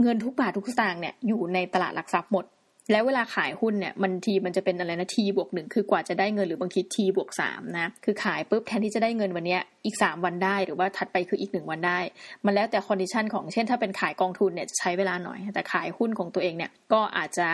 [0.01, 2.45] เงินทุกบาททุกสตางค์เนี่ยอยู่ในตลาดหลักทรัพย์หมด
[2.91, 11.99] แล้วเวลาขายหุ้นเนี่ยมัน T มันจะเป็นอะไรนะ T บวกหนึ่งคือกว่าจะได้เงินหรือบางที T บวกสามนะคือขายปุ๊บแทนที่จะได้เงินวันนี้อีกสามวันได้หรือว่าถัดไปคืออีกหนึ่งวันได้
[12.45, 17.47] มันแล้วแต่ condition ของเช่นถ้าเป็นขายกองทุนเนี่ยจะใช้เวลาหน่อย แต่ขายหุ้นของตัวเองเนี่ยก็อาจจะ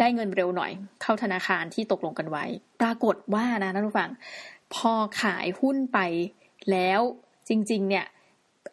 [0.00, 0.70] ได้เงินเร็วหน่อย
[1.02, 2.44] เข้าธนาคารที่ตกลงกันไว้
[2.80, 4.10] ปรากฏว่านะท่านผู้ฟัง
[4.74, 5.98] พอขายหุ้นไป
[6.70, 7.00] แล้ว
[7.48, 8.04] จริง ๆ เนี่ย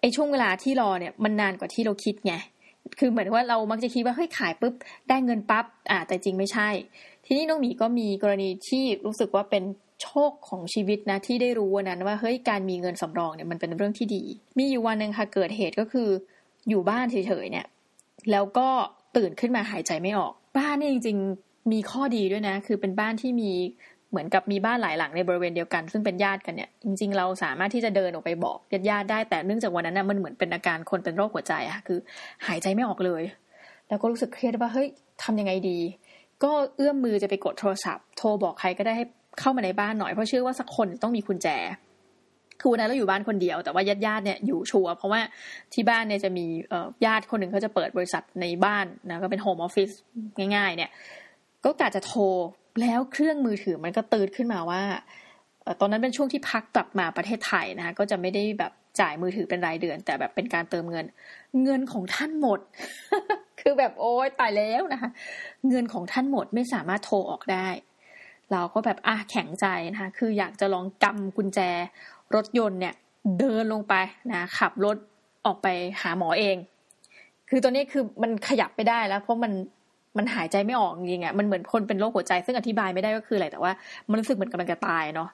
[0.01, 2.33] ไอช่วงเวลาที่รอเนี่ยมันนานกว่าที่เราคิดไง
[2.99, 4.73] คือเหมือนว่าเรามักจะคิดว่าเฮ้ยขายปุ๊บ
[5.09, 6.69] ได้เงินปั๊บอ่าแต่จริงไม่ใช่
[7.25, 9.63] ทีนี้น้องหมีก็มีกรณีที่รู้สึกว่าเป็น
[10.01, 14.23] โชคของชีวิตนะที่ได้รู้วันนั้นว่าเฮ้ยการมีเงินสำรองเนี่ยมันเป็นเรื่องที่ดี
[14.57, 16.09] มีอยู่วันหนึ่งค่ะเกิดเหตุก็คือ
[16.69, 17.65] อยู่บ้านเฉยๆเนี่ย
[18.31, 18.67] แล้วก็
[19.17, 23.51] ตื่นขึ้นมาหายใจไม่ออก บ้านนี่จริง ๆ มีข้อดีด้วยนะ คือเป็นบ้านที่มี
[24.11, 31.99] เหมือนกับมีบ้านหลายหลังในบริเวณเดียวกัน ซึ่งเป็นญาติกันเนี่ยจริงๆเราสามารถที่จะเดินออกไปบอกญาติญาติได้แต่เนื่องจากวันนั้นนะมันเหมือนเป็นอาการคนเป็นโรคหัวใจอะคือ
[32.47, 33.23] หายใจไม่ออกเลย
[33.87, 34.87] แล้วก็รู้สึกเครียดว่าเฮ้ย
[35.23, 35.79] ทำยังไงดี
[36.43, 39.05] ก็เอื้อมมือจะไปกดโทรศัพท์ โทรบอกใครก็ได้ให้
[39.39, 41.47] เข้ามาในบ้านหน่อยเพราะเชื่อว่าสักคนต้องมีกุญแจ
[42.59, 45.21] คือวันนั้นเราอยู่บ้านคนเดียวแต่ว่าญาติญาติเนี่ยอยู่ชัวร์เพราะว่า
[45.73, 46.45] ที่บ้านเนี่ยจะมี
[47.05, 49.89] ญาติคนหนึ่งเขาจะเปิดบริษัทในบ้านนะก็เป็นโฮมออฟฟิศ
[50.55, 50.89] ง่าย ๆ เนี่ย
[51.65, 52.23] ก็กะจะโทร
[52.81, 54.81] แล้วเครื่องมือถือมันก็ตื่นขึ้นมาว่า
[55.79, 61.05] ตอนนั้นเป็นช่วงที่พักกลับมาประเทศไทยนะคะก็จะไม่ได้แบบจ่ายมือถือเป็นรายเดือน แต่แบบเป็นการเติมเงิน
[61.63, 62.59] เงินของท่านหมด
[63.59, 65.09] คือแบบโอ๊ยตายแล้วนะคะ
[65.69, 67.67] เงินของท่านหมดไม่สามารถโทรออกได้
[68.51, 71.59] เราก็แบบอะแข็งใจนะคะ คืออยากจะลองกำกุญแจ
[72.35, 72.93] รถยนต์เนี่ย
[73.39, 73.93] เดินลงไป
[74.31, 74.97] นะขับรถ
[75.45, 75.67] ออกไป
[76.01, 76.57] หาหมอเอง
[77.49, 79.53] คือตอนนี้คือมันขยับไปได้แล้ว เพราะมัน
[80.17, 83.71] มันหายใจไม่ออกจริงอะมันเหมือนคนเป็นโรคหัวใจซึ่งอธิบายไม่ได้ก็คืออะไรแต่ว่า
[84.09, 85.29] มันรู้สึกเหมือนกำลังจะตายเนาะ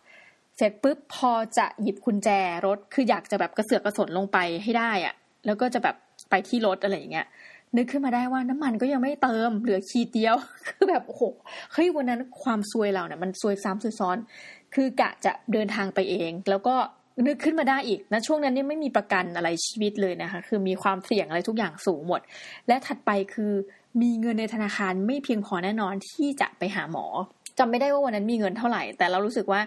[0.57, 2.29] เสร็จปุ๊บพอจะหยิบกุญแจ
[2.65, 5.13] รถคืออยากจะแบบกระเสือกกระสนลงไปให้ได้อะ
[5.45, 5.95] แล้วก็จะแบบ
[6.29, 7.27] ไปที่รถอะไรอย่างเงี้ย
[7.77, 10.35] นึกขึ้นมาได้ว่าน้ำมันก็ยังไม่เติมเหลือขีดเดียว
[10.67, 11.23] คือแบบโอ้โห
[11.73, 14.17] เฮ้ยวันนั้นความซวยเราเนี่ยมันซวยซ้ำซวยซ้อน
[14.75, 16.75] คือกะจะเดินทางไปเอง แล้วก็
[17.27, 22.21] นึกขึ้นมาได้อีกนะช่วงนั้นนี่ไม่มีประกันอะไรชีวิตเลยนะคะ คือมีความเสี่ยงอะไรทุกอย่างสูงหมด
[22.67, 23.51] และถัดไปคือ
[24.01, 27.05] มีเงินในธนาคารไม่เพียงพอแน่นอนที่จะไปหาหมอ
[27.59, 29.61] จำไม่ได้ว่าวันนั้นมีเงินเท่าไหร่ แต่เรารู้สึกว่า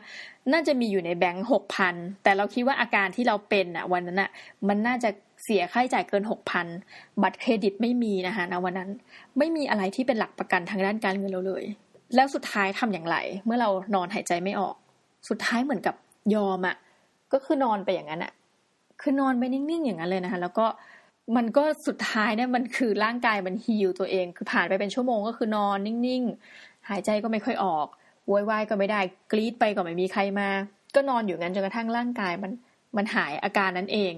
[0.52, 4.30] น่าจะมีอยู่ในแบงค์หกพันแต่เราคิดว่าอาการที่เราเป็นอะวันนั้นอะ
[4.68, 5.10] มันน่าจะ
[5.44, 6.66] เสียค่าใช้จ่ายเกินหกพัน
[7.22, 8.90] บัตรเครดิตไม่มีนะคะนะวันนั้น
[9.38, 11.64] ไม่มีอะไรที่เป็นหลักประกันทางด้านการเงินเราเลย
[12.14, 14.74] แล้วสุดท้ายทำอย่างไร เมื่อเรานอนหายใจไม่ออก
[15.28, 15.94] สุดท้ายเหมือนกับ
[16.34, 16.76] ยอมอะ
[17.32, 18.32] ก็คือนอนไปอย่างนั้นอะ
[19.00, 20.66] คือนอนไปนิ่งๆอย่างนั้นเลยนะคะแล้วก็
[21.36, 27.86] มันก็สุดท้ายเนี่ยมันคือร่างกายมันฮิวตัวเอง คือผ่านไปเป็นชั่วโมงก็คือนอนนิ่งๆ หายใจก็ไม่ค่อยออก
[28.30, 29.00] วอยวายก็ไม่ได้
[29.32, 30.48] กรีดไปก็ไม่มีใครมา
[30.94, 32.52] ก็นอนอยู่งั้นจนกระทั่งร่างกายมัน
[32.96, 34.14] มันหายอาการนั้นเอง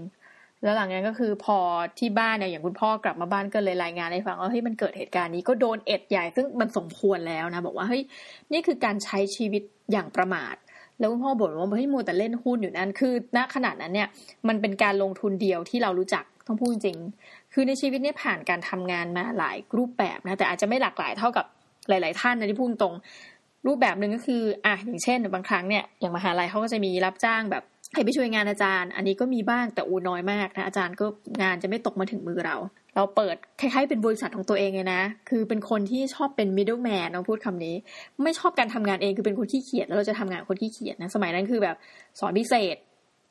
[0.62, 1.58] แล้วหลังนั้นก็คือพอ
[1.98, 8.02] ที่บ้านเนี่ยอย่างคุณพ่อกลับมาบ้านก็เลยรายงานให้ฟังว่าเฮ้ยมันเกิดเหตุการณ์นี้ก็โดนเอ็ดใหญ่ซึ่งมันสมควรแล้วนะ บอกว่าเฮ้ย
[8.52, 10.54] นี่คือการใช้ชีวิตอย่างประมาท
[10.98, 14.08] แล้วคุณพ่อบ่นว่าเฮ้ยมัวแต่เล่นหุ้นอยู่นั่นคือณขนาดนั้นเนี่ย
[14.48, 16.98] มันเป็นการลงทุนเดียวที่เรารู้จัก ต้องพูดจริง
[17.52, 21.46] คือในชีวิตเนี่ยผ่านการทำงานมาหลายรูปแบบนะ แต่อาจจะไม่หลากหลายเท่ากับ
[21.88, 22.94] หลาย ๆ ท่านนะที่พูดตรง
[23.66, 27.62] รูปแบบหนึ่งก็คืออะอย่างเช่น บางครั้งเนี่ยอย่างมหาลัยเขาก็จะมีรับจ้างแบบ
[27.94, 31.06] ให้ไปช่วยงานอาจารย์ อันนี้ก็มีบ้างแต่อูน้อยมากนะอาจารย์ก็
[31.42, 32.56] งานจะไม่ตกมาถึงมือเรา
[32.94, 37.74] เราเปิดคล้ายๆเป็นบริษัทของตัวเองเลยนะ คือเป็นคนที่ชอบเป็น middleman เราพูดคำนี้
[38.24, 41.76] ไม่ชอบการทำงานเองคือเป็นคนที่เขียนแล้วเราจะทำงานคนที่เขียนนะ สมัยนั้นคือแบบ
[42.18, 42.76] สอนพิเศษ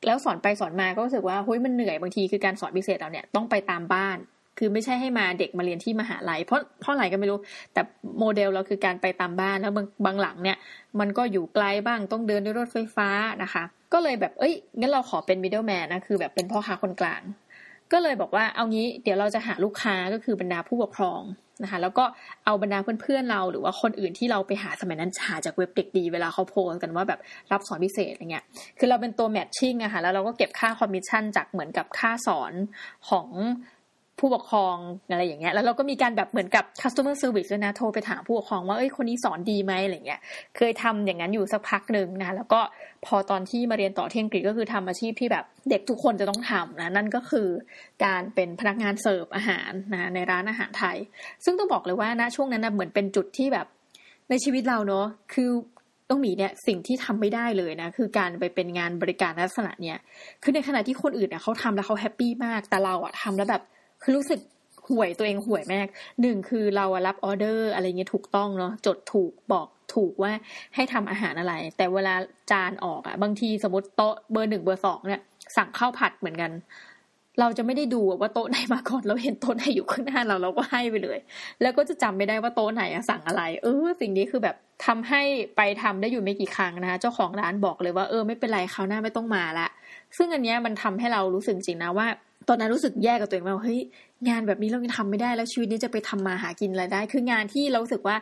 [0.06, 4.16] แล้วสอนไปสอนมาก็รู้สึกว่าเฮ้ยมันเหนื่อยบางทีคือการสอนพิเศษเราเนี่ยต้องไปตามบ้าน
[4.58, 7.38] คือไม่ใช่ให้มาเด็กมาเรียนที่มหาลัย เพราะเพราะอะไรก็ไม่รู้
[7.72, 7.80] แต่
[8.18, 10.56] โมเดลเราคือการไปตามบ้านแล้วบางบางหลังเนี่ย
[11.00, 13.08] มันก็อยู่ไกลบ้างต้องเดินด้วยรถไฟฟ้า
[13.42, 13.62] นะคะ
[13.92, 17.22] ก็เลยแบบเอ้ยงั้นเราขอเป็น middleman นะคือแบบเป็นพ่อค้าคนกลาง
[17.92, 21.20] ก็เลยบอกว่าเอางี้เดี๋ยวเราจะหาลูกค้าก็คือบรรดาผู้ปกครอง
[21.62, 22.04] นะคะ แล้วก็
[22.44, 27.20] เอาบรรดาเพื่อนๆเราหรือว่าคนอื่นที่เราไปหาสมัยนั้นหาจากเว็บเด็กดี เวลาเขาโพสต์กันว่าแบบ
[27.52, 28.44] รับสอนพิเศษอะไรเงี้ย
[28.78, 32.52] คือเราเป็นตัว matching อะค่ะแล้วเราก็เก็บค่าคอมมิชชั่นจากเหมือนกับค่าสอน
[33.08, 33.28] ของ
[34.18, 34.76] ผู้ปกครอง
[35.10, 40.20] อะไรอย่างเงี้ย แล้วเราก็มีการแบบเหมือนกับ customer service ด้วยนะโทรไปถามผู้ปกครองว่าเอ้ยคนนี้สอนดีไหมอะไรเงี้ย
[40.56, 42.60] เคยทำอย่างนั้นอยู่สักพักหนึ่งนะแล้วก็
[43.06, 47.48] พอตอนที่มาเรียนต่อที่อังกฤษก็คือทำอาชีพที่แบบเด็กทุกคนจะต้องทำนะนั่นก็คือ
[48.04, 50.96] การเป็นพนักงานเสิร์ฟอาหารนะในร้านอาหารไทย
[51.44, 53.66] ซึ่งต้องบอกเลยว่าณช่วงนั้นนะเหมือนเป็นจุดที่แบบ
[54.30, 55.50] ในชีวิตเราเนาะคือ
[56.10, 59.98] ต้องมีเนี่ยสิ่งที่ทำไม่ได้เลยนะคือการไปเป็นงานบริการลักษณะเนี่ย
[60.42, 63.62] คือในขณะที่คนอื่นเนี่ยเขาทำแล้วเขา happy มากแต่เราอะทำแล้วแบบ
[64.02, 64.40] คือรู้สึก
[64.88, 65.86] ห่วยตัวเองห่วยมาก
[66.20, 70.32] หนึ่งคือเรารับออเดอร์อะไรเงี้ยถูกต้องเนาะจดถูกบอกถูกว่า
[70.74, 72.14] ให้ทำอาหารอะไร แต่เวลา
[72.50, 75.22] จานออกอะบางทีสมมติโต๊ะเบอร์หนึ่งเบอร์สองเนี่ย
[75.56, 76.50] สั่งข้าวผัดเหมือนกัน
[77.40, 81.18] เราจะไม่ได้ดูว่าโต๊ะไหนมาก่อนเราเห็นโต๊ะไหนอยู่ข้างหน้าเราเราก็ให้ไปเลย
[81.62, 85.22] แล้วก็จะจำไม่ได้ว่าโต๊ะไหนสั่งอะไร เออ สิ่งนี้คือแบบทำให้
[85.56, 89.68] ไปทำได้อยู่ไม่กี่ครั้งนะคะเจ้าของร้านบอกเลยว่าเออไม่เป็นไรคราวหน้าไม่ต้องมาละ
[90.16, 92.06] ซึ่งอันเนี้ยมันทำให้เรารู้สึกจริงนะว่า
[92.48, 93.80] ตอนนั้นรู้สึกแย่กับตัวเองว่าเฮ้ย
[94.28, 98.16] งานแบบนี้เรายังทำไม่ได้แล้วชีวิตนี้จะไปทำมาหากินอะไรได้ คืองานที่เราสึกว่า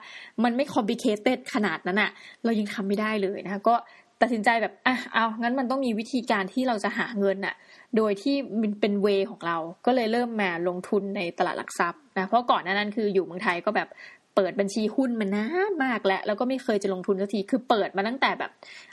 [0.44, 2.11] มันไม่คอมพิเคเต็ดขนาดนั้นอะ
[2.44, 3.74] เรายังทำไม่ได้เลยนะคะก็
[4.22, 7.54] ตัดสินใจแบบอะเอางั้นมันต้องมีวิธีการที่เราจะหาเงินอะ
[7.96, 9.56] โดยที่มันเป็นเวของเรา
[9.87, 13.88] ก็เลยเริ่มมาลงทุนในตลาดหลักทรัพย์นะเพราะก่อนหน้านั้นคืออยู่เมืองไทยก็แบบ
[14.37, 18.50] เปิดบัญชีหุ้นมานานมากแล้วแล้วก็ไม่เคยจะลงทุนสักทีคือเปิดมาตั้งแต่แบบ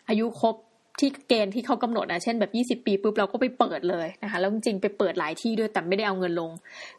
[0.07, 0.55] อายุครบ
[0.99, 6.51] ที่เกณฑ์ที่เขากำหนดนะเช่นแบบ 20 ปีปุ๊บเราก็ไปเปิดเลยนะคะแล้วจริงๆไปเปิดหลายที่ด้วยแต่ไม่ได้เอาเงินลง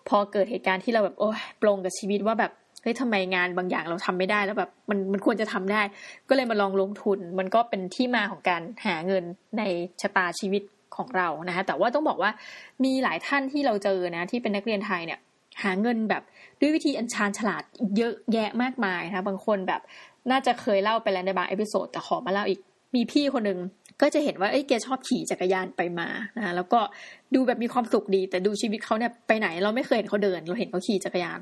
[0.09, 5.83] พอเกิดเหตุการณ์ที่เราแบบโอ้ยปลงกับชีวิตว่าแบบเฮ้ยทำไมงานบางอย่างเราทำไม่ได้แล้วแบบมันมันควรจะทำได้
[6.29, 9.25] ก็เลยมาลองลงทุน มันก็เป็นที่มาของการหาเงิน
[9.59, 9.63] ใน
[10.01, 10.63] ชะตาชีวิต
[10.97, 12.31] ของเรานะคะแต่ว่าต้องบอกว่า
[12.85, 15.19] มีหลายท่านที่เราเจอนะที่เป็นนักเรียนไทยเนี่ย
[15.63, 16.23] หาเงินแบบ
[16.61, 17.63] ด้วยวิธีอันชานฉลาด
[17.97, 19.81] เยอะแยะมากมายนะบางคนแบบ
[20.31, 22.61] น่าจะเคยเล่าไปแล้วในบาง episode แต่ขอมาเล่าอีก
[22.95, 23.59] มีพี่คนหนึ่ง
[24.01, 26.81] ก็จะเห็นว่าเอ้ยแกชอบขี่จักรยานไปมานะแล้วก็
[27.35, 31.39] ดูแบบมีความสุขดี แต่ดูชีวิตเขาเนี่ยไปไหนเราไม่เคยเห็นเขาเดิน เราเห็นเขาขี่จักรยาน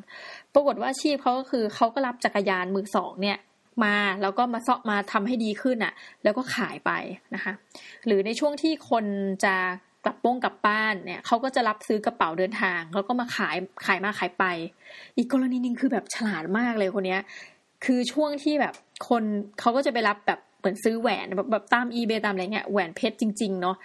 [0.55, 3.39] ปรากฏว่าอาชีพเขาก็คือเขาก็รับจักรยานมือสองเนี่ย
[3.85, 5.93] มาแล้วก็มาซ่อมมาทำให้ดีขึ้นอะ
[6.25, 6.91] แล้วก็ขายไป
[7.35, 7.53] นะคะ
[8.07, 9.05] หรือในช่วงที่คน
[9.45, 9.55] จะ
[10.05, 14.45] กลับป้งกลับบ้านเนี่ยเขาก็จะรับซื้อกระเป๋าเดินทาง แล้วก็มาขายขายมาขายไป
[15.17, 17.21] อีกกรณีนึงคือแบบฉลาดมากเลยคนเนี้ย
[17.85, 18.75] คือช่วงที่แบบ
[19.09, 19.23] คน
[19.61, 23.77] เขาก็จะไปรับแบบเหมือนซื้อแหวนแบบแบบตามอีเบตามอะไรเงี้ยแหวนเพชรจริง ๆ เนาะ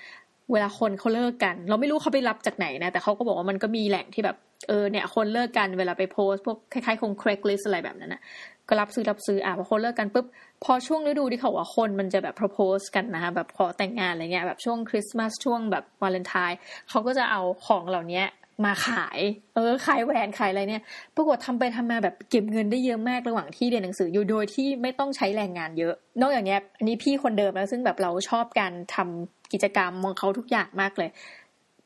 [0.51, 8.21] เวลาคนเขาเลิกกัน เราไม่รู้เขาไปรับจากไหนนะ แต่เขาก็บอกว่ามันก็มีแหล่งที่แบบเออเนี่ย คนเลิกกันเวลาไปโพสพวกคล้ายๆคงเครกลิสอะไรแบบนั้นนะ
[8.69, 10.25] ก็รับซื้อรับซื้ออะพอคนเลิกกันปุ๊บ
[10.63, 16.57] พอช่วงฤดูที่เขาว่าคนมันจะแบบ propose กันนะคะแบบขอแต่งงานอะไรเงี้ยแบบช่วงคริสต์มาสช่วงแบบวาเลนไทน์
[16.89, 18.23] เขาก็จะเอาของเหล่านี้
[18.65, 19.19] มาขาย
[19.55, 20.83] เออ ขายแหวนขายอะไรเนี่ย
[21.15, 31.09] ปรากฏทำไปทำมาแบบเก็บเงินได้เยอะมากระหว่างที่เรียนหนังสืออยู่โดยที่ไม่ต้องใช้แรงงานเยอะ นอกจากนี้อันนี้พี่คนเดิมแล้วซึ่งแบบเราชอบการทำกิจกรรมมองเขาทุกอย่างมากเลย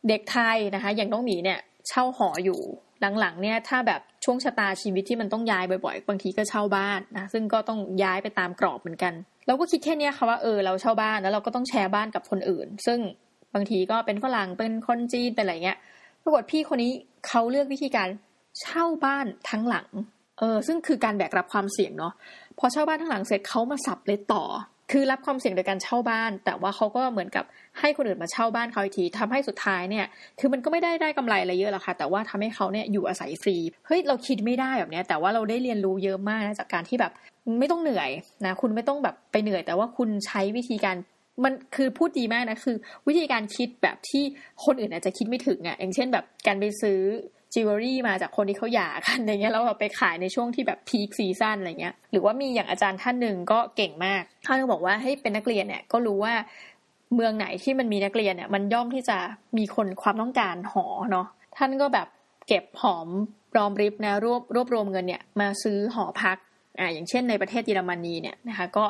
[0.10, 1.60] เด็กไทยนะคะ อย่างน้องหมีเนี่ย
[1.90, 2.60] เช่าหออยู่
[3.20, 9.14] หลังๆเนี่ยถ้าแบบช่วงชะตาชีวิตที่มันต้องย้ายบ่อยๆ บางทีก็เช่าบ้านนะซึ่งก็ต้องย้ายไปตามกรอบเหมือนกัน
[9.48, 13.00] เราก็คิดแค่นี้ค่ะว่าเออเราเช่าบ้านแล้วเราก็ต้องแชร์บ้านกับคนอื่น ซึ่ง
[13.54, 15.78] บางทีก็เป็นฝรั่งเป็นคนจีนเป็นอะไรเงี้ย
[16.26, 16.92] ปรากฏพี่คนนี้
[17.28, 18.10] เขาเลือกวิธีการ
[18.62, 19.88] เช่าบ้านทั้งหลัง
[20.40, 22.14] เออ ซึ่งคือการแบกรับความเสี่ยงเนาะ
[22.60, 24.44] พอเช่าบ้านทั้งหลังเสร็จเขามาสับเลยต่อ
[24.92, 27.46] คือรับความเสี่ยงโดยการเช่าบ้าน แต่ว่าเขาก็เหมือนกับ
[27.80, 30.06] ให้คนอื่นมาเช่าบ้านเขาอีกทีทำให้สุดท้ายเนี่ย
[30.40, 33.58] คือมันก็ไม่ได้ได้กำไรอะไรเยอะหรอกค่ะ แต่ว่าทำให้เขาเนี่ยอยู่อาศัยฟรี
[33.88, 37.12] เฮ้ยเราคิดไม่ได้แบบเนี้ย แต่ว่าเราได้เรียนรู้เยอะมากนะจากการที่แบบ
[37.60, 38.10] ไม่ต้องเหนื่อย
[38.46, 40.96] นะ คุณไม่ต้องแบบไปเหนื่อย แต่ว่าคุณใช้วิธีการ
[41.44, 42.76] มันคือพูดดีมากนะคือ
[43.08, 44.24] วิธีการคิดแบบที่
[44.66, 47.00] คนอื่นอาจจะคิดไม่ถึงอะค่ะอย่างเช่นแบบการไปซื้อ
[47.54, 56.34] จิวเวลรี่มาจากคนที่เขาหย่ากันอย่างเงี้ยแล้วแบบไปขายในช่วงที่แบบ peak season อะไรเงี้ยหรือว่ามีอย่างอาจารย์ท่านหนึ่งก็เก่งมากท่านก็บอกว่าให้เป็นนักเรียนเนี่ยก็รู้ว่า
[57.16, 59.18] เมืองไหนที่มันมีนักเรียนเนี่ยมันย่อมที่จะ
[59.58, 62.08] มีคนความต้องการหอเนาะท่านก็แบบ
[62.48, 63.08] เก็บหอม
[63.58, 66.38] รอมริบนะรวบรวบรวมเงินเนี่ยมาซื้อหอพัก
[66.80, 68.86] อ่าอย่างเช่นในประเทศเยอรมนีเนี่ยนะคะก็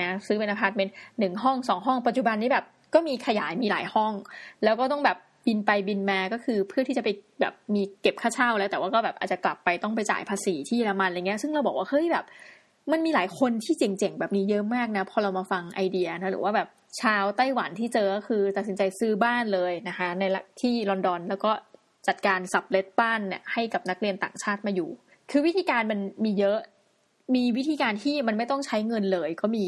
[0.00, 4.12] นะซื้อเป็นอพาร์ตเมนต์หนึ่งห้องสองห้องปัจจุบันนี้แบบก็มีขยายมีหลายห้อง
[4.64, 7.08] แล้วก็ต้องแบบบินไปบินมาก็คือเพื่อที่จะไป
[7.40, 12.24] แบบมีเก็บค่าเช่าแล้ว แต่ว่าก็แบบอาจจะกลับไปต้องไปจ่ายภาษีที่เยอรมันอะไรเงี้ยซึ่งเราบอกว่าเฮ้ยแบบ
[12.92, 16.68] มันมีหลายคนที่เจ๋งๆแบบนี้เยอะมากนะพอเรามาฟังไอเดียนะหรือว่าแบบ
[17.00, 20.24] ชาวไต้หวันที่เจอก็คือตัดสินใจซื้อบ้านเลยนะคะใน
[20.60, 21.50] ที่ลอนดอนแล้วก็
[22.08, 24.90] จัดการ sublet บ้านเนี่ยให้กับนักเรียนต่างชาติมาอยู่
[25.30, 26.58] คือวิธีการมันมีเยอะ
[27.34, 29.66] มีวิธีการที่มันไม่ต้องใช้เงินเลยก็มี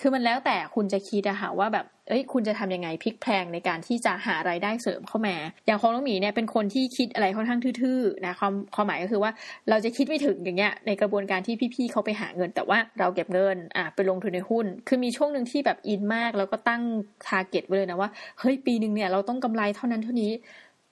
[0.00, 9.30] คือมันแล้วแต่คุณจะคิดอะค่ะว่าแบบ เอ้ย คุณจะทำยังไงพลิกแพลงในการที่จะหารายได้เสริมเข้ามา อย่างของน้องหมีเนี่ยเป็นคนที่คิดอะไรค่อนข้างทื่อๆนะความความหมายก็คือว่า
[9.70, 16.82] เราจะคิดไม่ถึงอย่างเงี้ยในกระบวนการที่พี่ๆเขาไปหาเงิน แต่ว่าเราเก็บเงินอะไปลงทุนในหุ้น คือมีช่วงหนึ่งที่แบบอินมากแล้วก็ตั้ง
[17.26, 20.32] target ไว้เลยนะว่าเฮ้ยปีหนึ่งเนี่ยเราต้องกำไรเท่านั้นเท่านี้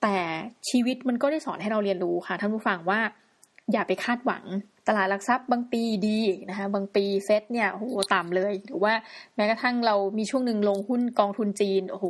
[0.01, 0.17] แต่
[0.69, 2.99] ชีวิตมันก็ได้สอนให้เราเรียนรู้ค่ะท่านผู้ฟังว่า
[3.71, 4.43] อย่าไปคาดหวัง
[4.87, 8.93] ตลาดหลักทรัพย์บางปีดีนะคะบางปีเซ็ตเนี่ยโหต่ำเลย หรือว่า
[9.35, 12.05] แม้กระทั่งเรามีช่วงหนึ่งลงหุ้นกองทุนจีนโอ้โห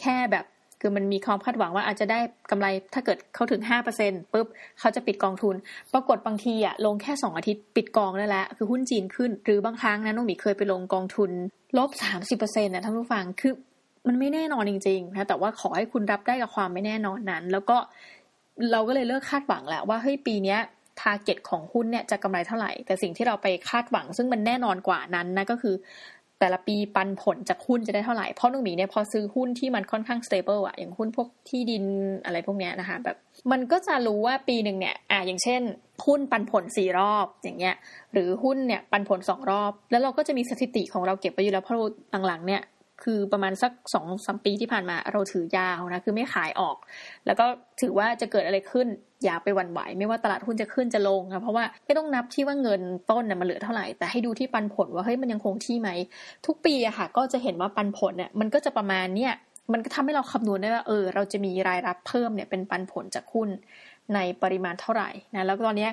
[0.00, 0.44] แค่แบบ
[0.80, 2.18] คือมันมีความคาดหวังว่าอาจจะได้
[2.50, 4.46] กำไรถ้าเกิดเขาถึงห้าเปอร์เซ็นปุ๊บ
[4.80, 5.54] เขาจะปิดกองทุน
[5.92, 11.30] ปรากฏบางทีอะลงแค่สองอาทิตย์ปิดกองได้แล้วคือหุ้นจีนขึ้น หรือบางครั้งนะน้องหมีเคยไปลงกองทุน
[11.78, 13.52] ลบสามสิบเปอร์เซ็นต์นะท่านผู้ฟังคือ
[14.06, 17.76] มันไม่แน่นอนจริงๆนะแต่ว่าขอให้คุณรับได้กับความไม่แน่นอนนั้น แล้วก็
[18.72, 20.60] เราก็เลยเลิกคาดหวังแล้วว่าเฮ้ยปีเนี้ย
[21.00, 25.74] target ของหุ้นเนี่ยจะกำไรเท่าไหร่ แต่สิ่งที่เราไปคาดหวัง ซึ่งมันแน่นอนกว่านั้นนะก็คือ
[26.40, 31.84] แต่ละปีปันผลจากหุ้นจะได้เท่าไหร่ เพราะนุ้งหมีเนี่ยพอซื้อหุ้นที่มันค่อนข้าง stable อะอย่างหุ้นพวกที่ดิน
[32.24, 33.16] อะไรพวกเนี้ยนะคะแบบ
[33.52, 35.60] มันก็จะรู้ว่าปีหนึ่งเนี่ยอ่าอย่างเช่น
[36.06, 37.74] หุ้นปันผลสี่รอบอย่างเงี้ย
[38.12, 41.78] หรือหุ้นเนี่ยปันผลสองรอบ แล้วเราก็จะมีสถิติของเราเก็บไว้อยู่แล้วเพราะ
[42.26, 42.62] หลังๆเนี่ย
[43.02, 46.76] คือประมาณสักสองสมปีที่ผ่านมาเราถือยาวนะคือไม่ขายออก
[47.26, 47.46] แล้วก็
[47.80, 48.86] ถือว่าจะเกิดอะไรขึ้น
[49.24, 52.80] อย่าไปหวั่นไหวไม่ว่าตลาดหุ้นจะขึ้นจะลงนะเพราะว่าไม่ต้องนับที่ว่าเงิน
[53.10, 55.88] ต้นเนี่ยมันเหลือเท่าไหร่แต่ให้ดูที่ปันผลว่าเฮ้ยมันยังคงที่ไหม
[56.46, 59.32] ทุกปีอะค่ะ ก็จะเห็นว่าปันผลเนี่ยมันก็จะประมาณเนี่ย
[59.72, 63.48] มันก็ทำให้เราคำนวณได้ว่าเออเราจะมีรายรับเพิ่มเนี่ยเป็นปันผลจากหุ้น
[64.14, 65.88] ในปริมาณเท่าไหร่นะแล้วตอนนี้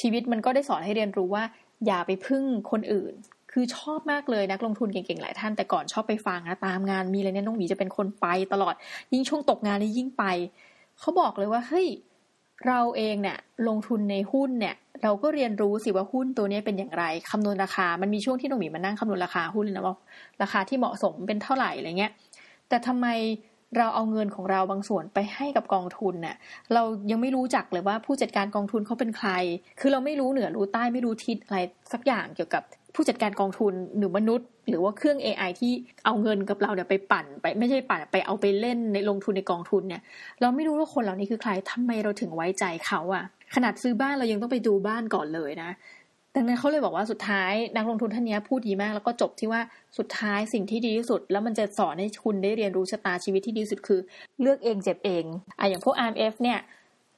[0.00, 1.44] ชีวิตมันก็ได้สอนให้เรียนรู้ว่า
[1.86, 3.14] อย่าไปพึ่งคนอื่น
[3.52, 8.74] คือชอบมากเลยนักลงทุนเก่งๆ หลายท่านแต่ก่อนชอบไปฟังนะตามงานมีอะไรเนี่ยน้องหมีจะเป็นคนไปตลอด
[9.12, 10.24] ยิ่งช่วงตกงานนี่ยิ่งไป
[11.00, 11.86] เขาบอกเลยว่าเฮ้ย
[12.66, 13.38] เราเองเนี่ย
[13.68, 19.96] ลงทุนในหุ้นเนี่ยเราก็เรียนรู้สิว่าหุ้นตัวนี้เป็นอย่างไรคำนวณราคา มันมีช่วงที่น้องหมีมานั่งคำนวณราคาหุ้นเลยนะว่า
[20.42, 22.12] ราคาที่เหมาะสมเป็นเท่าไหร่อะไรเงี้ย
[22.68, 23.06] แต่ทำไม
[23.76, 26.36] เราเอาเงินของเราบางส่วนไปให้กับกองทุนเนี่ย
[26.72, 29.30] เรายังไม่รู้จักเลยว่าผู้จัดการกองทุนเขาเป็นใคร
[29.80, 31.58] คือเราไม่รู้เหนือรู้ใต้ไม่รู้ทิศอะไร
[31.92, 32.62] สักอย่างเกี่ยวกับ
[32.96, 35.72] ผู้จัดการกองทุนหรือมนุษย์ หรือว่าเครื่อง AI ที่
[36.04, 40.02] เอาเงินกับเราเนี่ยไปปั่น ไปไม่ใช่ปั่นไปเอาไปเล่นในลงทุนในกองทุนเนี่ย
[40.40, 45.70] เราไม่รู้ว่าคนเหล่านี้คือใครทำไมเราถึงไว้ใจเขาอะขนาดซื้อบ้านเรายังต้องไปดูบ้านก่อนเลยนะ
[46.34, 49.60] ดังนั้นเขาเลยบอกว่าสุดท้ายนักลงทุนท่านนี้พูดดีมากแล้วก็จบที่ว่า
[49.98, 54.00] สุดท้ายสิ่งที่ดีที่สุด แล้วมันจะสอนให้คุณได้เรียนรู้ชะตาชีวิตที่ดีสุดคือ
[54.40, 55.24] เลือกเองเจ็บเอง
[55.58, 56.58] อะอย่างพวก RMF เนี่ย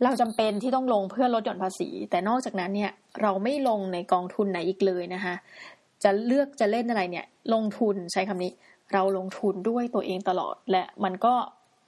[0.05, 2.91] เราจำเป็นที่ต้องลงเพื่อลดหย่อนภาษี แต่นอกจากนั้นเนี่ย
[3.23, 5.35] เราไม่ลงในกองทุนไหนอีกเลยนะคะ
[6.03, 8.53] จะเลือกจะเล่นอะไรเนี่ย ลงทุนใช้คำนี้
[8.93, 11.35] เราลงทุนด้วยตัวเองตลอด และมันก็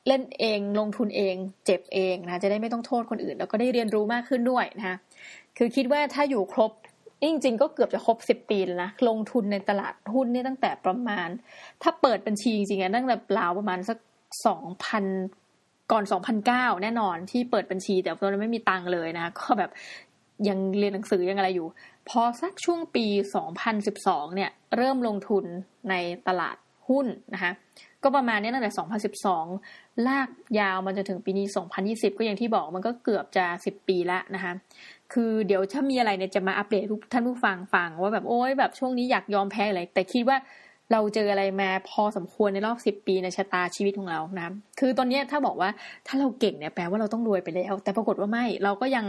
[0.07, 1.35] เล่นเองลงทุนเอง
[1.67, 4.97] เจ็บเองนะจะได้ไม่ต้องโทษคนอื่น แล้วก็ได้เรียนรู้มากขึ้นด้วยนะคะ
[5.57, 6.73] คือคิดว่าถ้าอยู่ครบ
[7.23, 11.29] จริงๆก็เกือบจะครบสิบปีแล้วนะลงทุนในตลาดหุ้นนี่ตั้งแต่ประมาณ
[11.83, 13.99] ถ้าเปิดบัญชีจริงๆตั้งแต่ราประมาณสัก
[14.47, 15.05] สองพัน
[15.93, 19.71] ก่อนสองพันเก้าแน่นอนที่เปิดบัญชี แต่ตอนนั้นไม่มีตังค์เลยนะ ก็แบบ
[20.49, 21.67] ยังเรียนหนังสือยังอะไรอยู่
[22.09, 23.07] พอสักช่วงปี
[23.71, 25.45] 2012 เนี่ย เริ่มลงทุน
[25.91, 25.95] ใน
[26.29, 26.57] ตลาด
[26.89, 27.53] หุ้นนะคะ
[28.03, 28.71] ก็ประมาณนี้ตั้งแต่
[29.39, 30.29] 2012 ลาก
[30.61, 31.47] ยาวมาจนถึงปีนี้
[31.83, 34.53] 2020 ก็อย่างที่บอกมันก็เกือบจะ 10 ปีแล้วนะคะ
[35.13, 40.37] คือเดี๋ยวถ้ามีอะไรเนี่ยจะมาอัปเดตทุกท่านผู้ฟังฟังว่าแบบโอ้ยแบบช่วงนี้อยากยอมแพ้อะไรแต่คิดว่า
[40.93, 44.49] เราเจออะไรมาพอสมควรในรอบสิบปีในชะตาชีวิตของเรานะ
[44.81, 45.71] คือตอนนี้ถ้าบอกว่า
[46.07, 49.05] ถ้าเราเก่งเนี่ยแปลว่าเราต้องรวยไปแล้ว แต่ปรากฏว่าไม่เราก็ยัง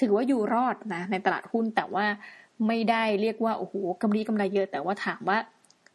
[0.00, 2.06] ถือว่าอยู่รอดนะในตลาดหุ้นแต่ว่า
[2.66, 5.38] ไม่ได้เรียกว่าโอ้โหกำไรกำไรเยอะ แต่ว่าถามว่า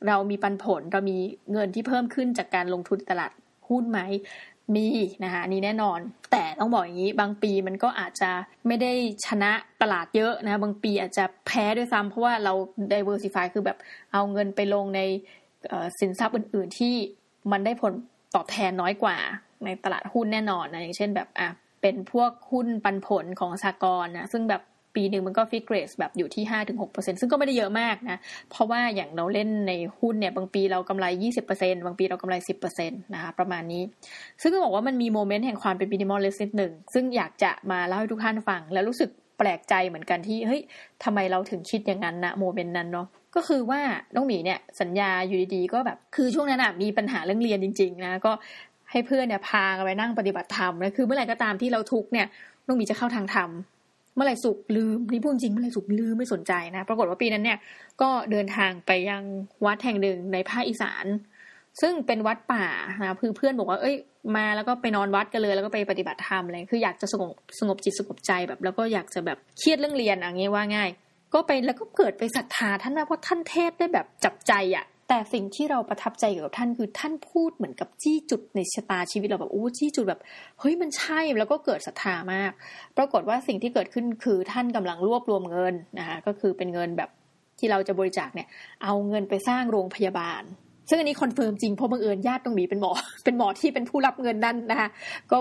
[0.07, 1.17] เรามีปันผลเรามี
[1.51, 3.31] เงินที่เพิ่มขึ้นจากการลงทุนตลาด
[3.69, 3.99] หุ้นไหม
[4.75, 4.88] มี
[5.23, 5.99] นะคะนี่แน่นอน
[6.32, 8.32] แต่ต้องบอกอย่างนี้บางปีมันก็อาจจะ
[8.67, 8.91] ไม่ได้
[9.25, 9.51] ชนะ
[9.82, 12.54] ตลาดเยอะนะบางปีอาจจะแพ้ด้วยซ้ำเพราะว่าเรา
[12.93, 13.78] diversify คือแบบ
[14.13, 15.01] เอาเงินไปลงใน
[15.99, 16.95] สินทรัพย์อื่น ๆ ที่
[17.51, 17.93] มันได้ผล
[18.36, 19.17] ตอบแทนน้อยกว่า
[19.65, 21.49] ในตลาดหุ้นแน่นอนนะอย่างเช่นแบบอะ
[21.82, 24.62] เป็นพวกหุ้นปันผลของสหกรณ์นะซึ่งแบบ
[24.95, 28.17] ปีหนึ่งมันก็ fixed rate แบบอยู่ที่ห้าถึงหกเปอร์เซ็นต์ซึ่งก็ไม่ได้เยอะมากนะ
[28.51, 33.84] เพราะว่าอย่างเราเล่นในหุ้นเนี่ยบางปีเรากำไรยี่สิบเปอร์เซ็นต์บางปีเรากำไรสิบเปอร์เซ็นต์นะคะประมาณนี้
[34.41, 40.62] ซึ่งก็บอกว่ามันมี moment แห่งความเป็น minimalist นิดหนึ่งซึ่งอยากจะมาเล่าให้ทุกท่านฟัง แล้วรู้สึกแปลกใจเหมือนกันที่เฮ้ย
[41.03, 43.81] ทำไมเราถึงคิดอย่างนั้นนะโมเมนต์นั้นเนาะก็คือว่า
[44.15, 48.31] น้องหมีเนี่ยสัญญาอยู่ดีๆก็แบบคือช่วงนั้นอะมีปัญหาเรื่องเรียนจริง ๆ นะก็
[48.91, 52.27] ให้เพื่อนเนี่ยพาไปนั่งปฏิบัติธรรมนะคือเมื่อไหร่ก็ตามที่เราทุกเนี่ย
[52.65, 53.49] น้องหมีจะเข้าทางธรรม
[54.15, 57.58] เมื่อไหร่สุกลืมนี่พูดจริงเมื่อไหร่สุกลืมไม่สนใจนะ ปรากฏว่าปีนั้นเนี่ย
[58.01, 59.21] ก็เดินทางไปยัง
[59.65, 61.06] วัดแห่งหนึ่งในภาคอีสาน
[61.82, 62.65] ซึ่งเป็นวัดป่า
[62.99, 63.95] นะคือเพื่อนบอกว่า เอ้ย
[64.36, 70.89] มาแล้วก็ไปนอนวัดกันเลย แล้วก็ไปปฏิบัติธรรมอะไรคืออยากจะสงบสงบจิตสงบใจแบบ แล้วก็อยากจะแบบเครียดเรื่องเรียนอย่างเงี้ยว่าง่าย
[71.34, 80.21] ก็ไปแล้วก็เกิดไปศรัทธาท่านนะเพราะท่านเทศน์ได้แบบจับใจอะ่ะ แต่สิ่งที่เราประทับใจกับท่านคือท่านพูดเหมือนกับจี้จุดในชะตาชีวิตเราแบบโอ้จี้จุดแบบ
[80.59, 82.51] เฮ้ยมันใช่แล้วก็เกิดศรัทธามาก
[82.97, 87.09] ปรากฏว่าสิ่งที่เกิดขึ้นคือท่านกำลังรวบรวมเงินนะคะก็คือเป็นเงินแบบ
[87.59, 88.47] ที่เราจะบริจาคเนี่ย
[88.83, 90.43] เอาเงินไปสร้างโรงพยาบาล
[90.89, 92.91] ซึ่งอันนี้ confirm จริงเพราะบังเอิญญาติตรงนี้เป็นหมอ
[93.23, 94.89] เป็นหมอที่เป็นผู้รับเงินนั่นนะคะ
[95.31, 95.37] ก็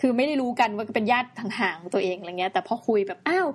[0.00, 3.48] คือไม่ได้รู้กันว่าเป็นญาติทางห่างตัวเองอะไรเงี้ย แต่พอคุยแบบอ้าว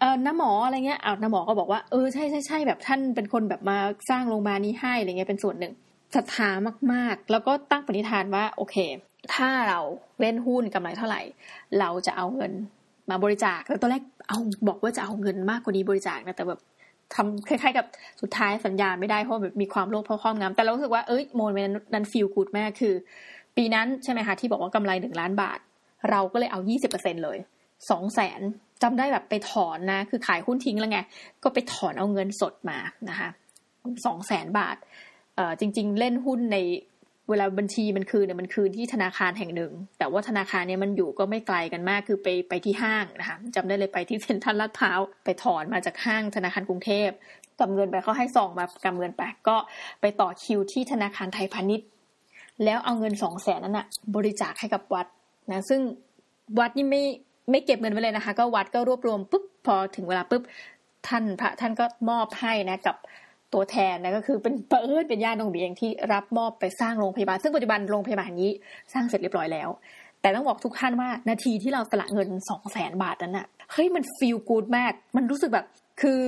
[0.00, 3.78] เออน้าหมออะไรเงี้ยเอาน้าหมอก็บอกว่าเออใช่ใช่ใช่แบบท่านเป็นคนแบบมา
[4.10, 5.72] สร้างโรงพยาบาลนี้ให้อะไรเงี้ยเป็นส่วนหนึ่ง
[6.16, 6.48] ศรัทธา
[6.92, 8.76] มาก ๆ แล้วก็ตั้งปณิธานว่าโอเค
[9.34, 9.80] ถ้าเรา
[10.20, 11.20] เล่นหุ้นกำไรเท่าไหร่
[11.80, 12.52] เราจะเอาเงิน
[13.10, 16.60] มาบริจาคแล้วตอนแรกเอาบอกว่าจะเอาเงินมากกว่านี้บริจาคนะแต่แบบ
[17.14, 17.86] ทำคล้ายๆกับ
[18.22, 22.94] สุดท้ายสัญญาไม่ได้เพราะแบบมีความโลภเพราะความงามแต่เรารู้สึกว่าเอ้ยโมเมนต์นั้นฟีลกูดมากคือ
[23.56, 25.58] ปีนั้นใช่ไหมคะที่บอกว่ากำไรหนึ่งล้านบาท
[26.10, 27.38] เราก็เลยเอายี่สิบเปอร์เซ็นเลย
[27.90, 28.40] สองแสน
[28.82, 30.98] จำได้แบบไปถอนนะ คือขายหุ้นทิ้งแล้วไง
[31.42, 33.28] ก็ไปถอนเอาเงินสดมานะคะ
[34.06, 34.76] สองแสนบาท
[35.36, 36.58] เอ่อจริง ๆ เล่นหุ้นใน
[37.28, 47.08] เวลาบัญชีมันคืนเนี่ยมันคืนที่ธนาคารแห่งหนึ่ง แต่ว่าธนาคารเนี่ยมันอยู่ก็ไม่ไกลกันมากคือไปไปที่ห้างนะคะจำได้เลยไปที่เซ็นทรัลลาดพร้าวไปถอนมาจากห้างธนาคารกรุงเทพ
[47.60, 49.56] กำเงินไปเขาให้ซองมากำเงินไปก็
[50.00, 51.88] ไปต่อคิวที่ธนาคารไทยพาณิชย์
[52.64, 55.06] แล้วเอาเงินสองแสนนั้นอะบริจาคให้กับวัด
[55.50, 55.80] นะซึ่ง
[56.58, 57.02] วัดนี่ไม่
[57.50, 60.42] ไม่เก็บเงินไว้เลยนะคะ ก็วัดก็รวบรวมปุ๊บพอถึงเวลาปุ๊บ
[61.08, 62.96] ท่านพระท่านก็มอบให้นะกับ
[63.52, 68.50] ตัวแทนนะก็คือเป็นเปิดเป็นญาติองค์เบียงที่รับมอบไปสร้างโรงพยาบาล ซึ่งปัจจุบันโรงพยาบาลนี้
[68.92, 69.68] สร้างเสร็จเรียบร้อยแล้ว
[70.20, 75.66] แต่ต้องบอกทุกท่านว่านาทีที่เราสละเงินสองแสนบาทนั้นอะเฮ้ยมันฟีลกูดมาก มันรู้สึกแบบ
[76.02, 76.20] คือ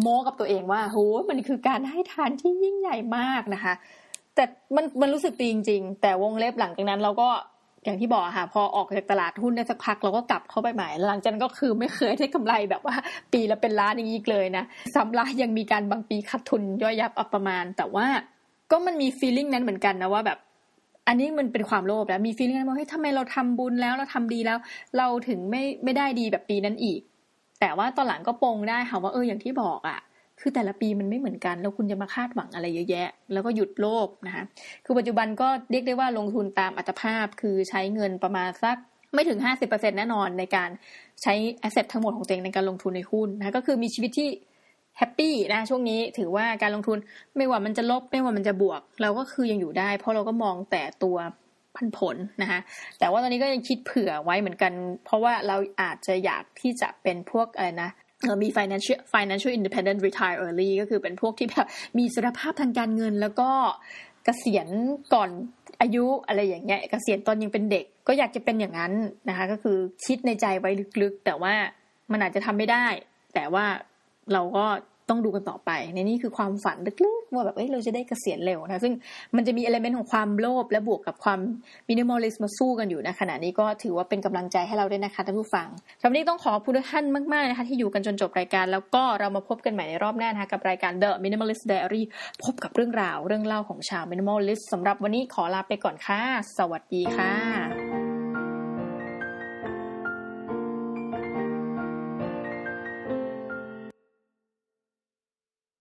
[0.00, 0.98] โม้กับตัวเองว่าโห
[1.30, 3.74] มันคือการให้ทานที่ยิ่งใหญ่มากนะคะ
[4.34, 4.44] แต่
[4.76, 7.28] มันมันรู้สึกดีจริง ๆ แต่วงเล็บหลังจากนั้นเราก็
[7.84, 12.96] อย่างที่บอกค่ะ พอออกจากตลาดหุ้นได้สักพักเราก็กลับเข้าไปใหม่หลังจากนั้นก็คือไม่เคยได้กำไรแบบว่า
[13.32, 18.06] ปีละเป็นล้านอย่างนี้เลยนะซ้ำละยังมีการบางปีขาดทุนย่อยยับอัประมาณ แต่ว่า
[18.70, 20.38] ก็มันมีฟีลลิ่งนั้นเหมือนกันนะว่าแบบ
[21.08, 24.58] อันนี้มันเป็นความโลภแล้วมีฟีลลิ่งนั้นว่าเฮ้ยทำไมเราทำบุญแล้วเราทำดีแล้ว
[24.98, 27.00] เราถึงไม่ไม่ได้ดีแบบปีนั้นอีก
[27.60, 29.98] แต่ว่าตอนหลังก็ปลงได้ค่ะว่าเอออย่างที่บอกอะ่ะ
[30.40, 34.44] คือแต่ละปีมันไม่เหมือนกัน แล้วคุณจะมาคาดหวังอะไรเยอะแยะ แล้วก็หยุดโลภนะคะ
[34.84, 38.76] คือปัจจุบันก็เรียกได้ว่าลงทุนตามอัตภาพ คือใช้เงินประมาณสัก
[39.14, 40.70] ไม่ถึง 50%แน่นอนในการ
[41.22, 44.28] ใช้ asset ทั้งหมดของตัวเองในการลงทุนในหุ้นนะก็คือมีชีวิตที่
[44.98, 46.98] happy นะช่วงนี้ถือว่าการลงทุน
[47.36, 51.16] ไม่ว่ามันจะลบไม่ว่ามันจะบวก เราก็คือยังอยู่ได้ เพราะเราก็มองแต่ตัว
[51.76, 52.60] พันผลนะคะ
[52.98, 54.72] แต่ว่าตอนนี้ก็ยังคิดเผื่อไว้เหมือนกัน
[55.04, 57.90] เพราะว่าเราอาจจะอยากที่จะเป็นพวกอะไรนะ
[58.42, 61.66] มี financial financial independent retire early ก็คือเป็นพวกที่แบบ
[61.98, 63.50] มีสรภาพทางการเงิน แล้วก็
[64.24, 64.68] เกษียณ
[65.14, 65.30] ก่อน
[65.80, 68.92] อายุอะไรอย่างเงี้ยเกษียณตอนยังเป็นเด็ก ก็อยากจะเป็นอย่างนั้น
[69.28, 70.70] นะคะก็คือคิดในใจไว้
[71.02, 71.54] ลึกๆ แต่ว่า
[72.12, 72.86] มันอาจจะทำไม่ได้
[73.34, 73.64] แต่ว่า
[74.32, 74.66] เราก็
[75.08, 78.94] ต้องดูกันต่อไป ในนี้คือความฝันลึกๆว่าแบบเอ้ยเราจะได้เกษียณเร็วนะซึ่ง
[79.36, 81.40] มันจะมี element ของความโลภและบวกกับความ
[81.88, 85.68] minimalist มาสู้กันอยู่นะขณะนี้ก็ถือว่าเป็นกำลังใจให้เราด้วยนะคะท่านผู้ฟัง
[86.00, 92.02] สำหรับนี้ต้องขอบคุณทุกท่านมากๆนะคะที่อยู่กันจนจบรายการ แล้วก็เรามาพบกันใหม่ในรอบหน้านะคะกับรายการ The Minimalist Diary
[92.42, 96.20] พบกับเรื่องราวเรื่องเล่าของชาว Minimalist สำหรับวันนี้ขอลาไปก่อนค่ะ
[96.58, 97.93] สวัสดีค่ะ